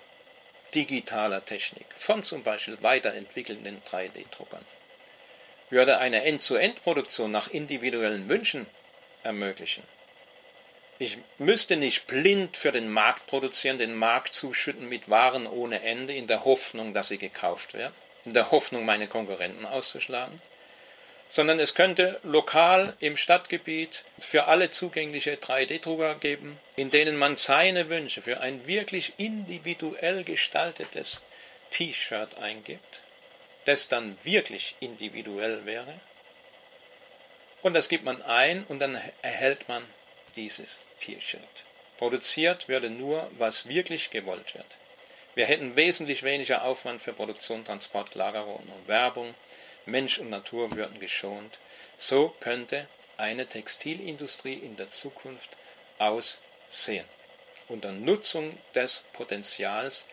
[0.74, 4.64] digitaler Technik, von zum Beispiel weiterentwickelnden 3D-Druckern,
[5.70, 8.66] würde eine End-zu-End-Produktion nach individuellen Wünschen
[9.22, 9.82] ermöglichen.
[11.00, 16.14] Ich müsste nicht blind für den Markt produzieren, den Markt zuschütten mit Waren ohne Ende,
[16.14, 17.94] in der Hoffnung, dass sie gekauft werden,
[18.24, 20.40] in der Hoffnung, meine Konkurrenten auszuschlagen,
[21.28, 27.90] sondern es könnte lokal im Stadtgebiet für alle zugängliche 3D-Drucker geben, in denen man seine
[27.90, 31.22] Wünsche für ein wirklich individuell gestaltetes
[31.70, 33.02] T-Shirt eingibt,
[33.68, 36.00] das dann wirklich individuell wäre.
[37.60, 39.84] Und das gibt man ein und dann erhält man
[40.36, 41.42] dieses T-Shirt.
[41.98, 44.78] Produziert würde nur, was wirklich gewollt wird.
[45.34, 49.34] Wir hätten wesentlich weniger Aufwand für Produktion, Transport, Lagerung und Werbung.
[49.84, 51.58] Mensch und Natur würden geschont.
[51.98, 52.88] So könnte
[53.18, 55.58] eine Textilindustrie in der Zukunft
[55.98, 57.04] aussehen.
[57.68, 60.06] Unter Nutzung des Potenzials,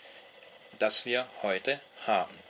[0.77, 2.44] das wir heute haben.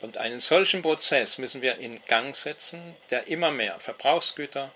[0.00, 4.72] Und einen solchen Prozess müssen wir in Gang setzen, der immer mehr Verbrauchsgüter,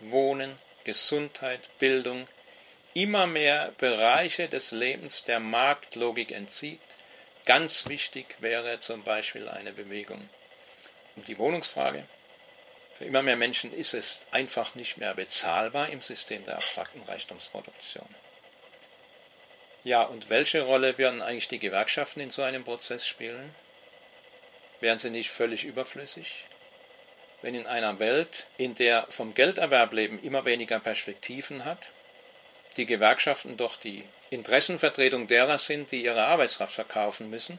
[0.00, 2.26] Wohnen, Gesundheit, Bildung,
[2.92, 6.80] immer mehr Bereiche des Lebens der Marktlogik entzieht.
[7.44, 10.28] Ganz wichtig wäre zum Beispiel eine Bewegung
[11.16, 12.06] um die Wohnungsfrage.
[12.94, 18.08] Für immer mehr Menschen ist es einfach nicht mehr bezahlbar im System der abstrakten Reichtumsproduktion.
[19.82, 23.54] Ja, und welche Rolle werden eigentlich die Gewerkschaften in so einem Prozess spielen?
[24.84, 26.44] Wären sie nicht völlig überflüssig?
[27.40, 31.78] Wenn in einer Welt, in der vom Gelderwerb leben immer weniger Perspektiven hat,
[32.76, 37.58] die Gewerkschaften doch die Interessenvertretung derer sind, die ihre Arbeitskraft verkaufen müssen,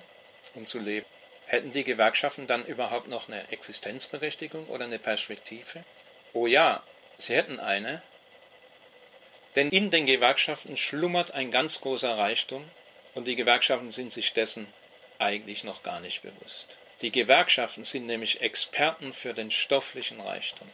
[0.54, 1.08] um zu leben,
[1.48, 5.84] Hätten die Gewerkschaften dann überhaupt noch eine Existenzberechtigung oder eine Perspektive?
[6.32, 6.84] Oh ja,
[7.18, 8.04] sie hätten eine,
[9.56, 12.70] denn in den Gewerkschaften schlummert ein ganz großer Reichtum
[13.16, 14.72] und die Gewerkschaften sind sich dessen
[15.18, 16.78] eigentlich noch gar nicht bewusst.
[17.02, 20.70] Die Gewerkschaften sind nämlich Experten für den stofflichen Reichtum.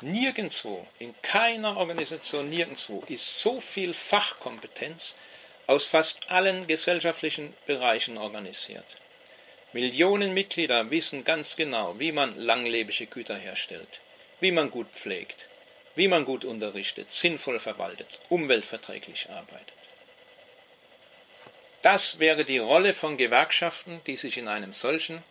[0.00, 5.14] Nirgendwo, in keiner Organisation, nirgendwo ist so viel Fachkompetenz
[5.66, 8.96] aus fast allen gesellschaftlichen Bereichen organisiert.
[9.72, 14.00] Millionen Mitglieder wissen ganz genau, wie man langlebige Güter herstellt,
[14.40, 15.48] wie man gut pflegt,
[15.94, 19.75] wie man gut unterrichtet, sinnvoll verwaltet, umweltverträglich arbeitet.
[21.86, 25.22] Das wäre die Rolle von Gewerkschaften, die sich in einem solchen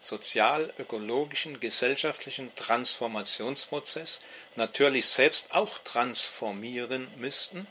[0.00, 4.20] sozial, ökologischen, gesellschaftlichen Transformationsprozess
[4.56, 7.68] natürlich selbst auch transformieren müssten.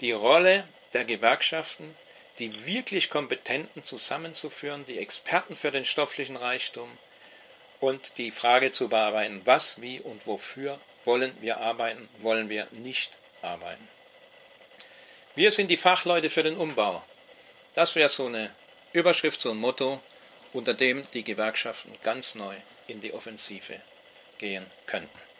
[0.00, 1.94] Die Rolle der Gewerkschaften,
[2.40, 6.90] die wirklich Kompetenten zusammenzuführen, die Experten für den stofflichen Reichtum
[7.78, 13.12] und die Frage zu bearbeiten, was, wie und wofür wollen wir arbeiten, wollen wir nicht
[13.42, 13.88] arbeiten.
[15.36, 17.04] Wir sind die Fachleute für den Umbau.
[17.74, 18.50] Das wäre so eine
[18.92, 20.00] Überschrift, so ein Motto,
[20.52, 22.54] unter dem die Gewerkschaften ganz neu
[22.86, 23.80] in die Offensive
[24.38, 25.33] gehen könnten.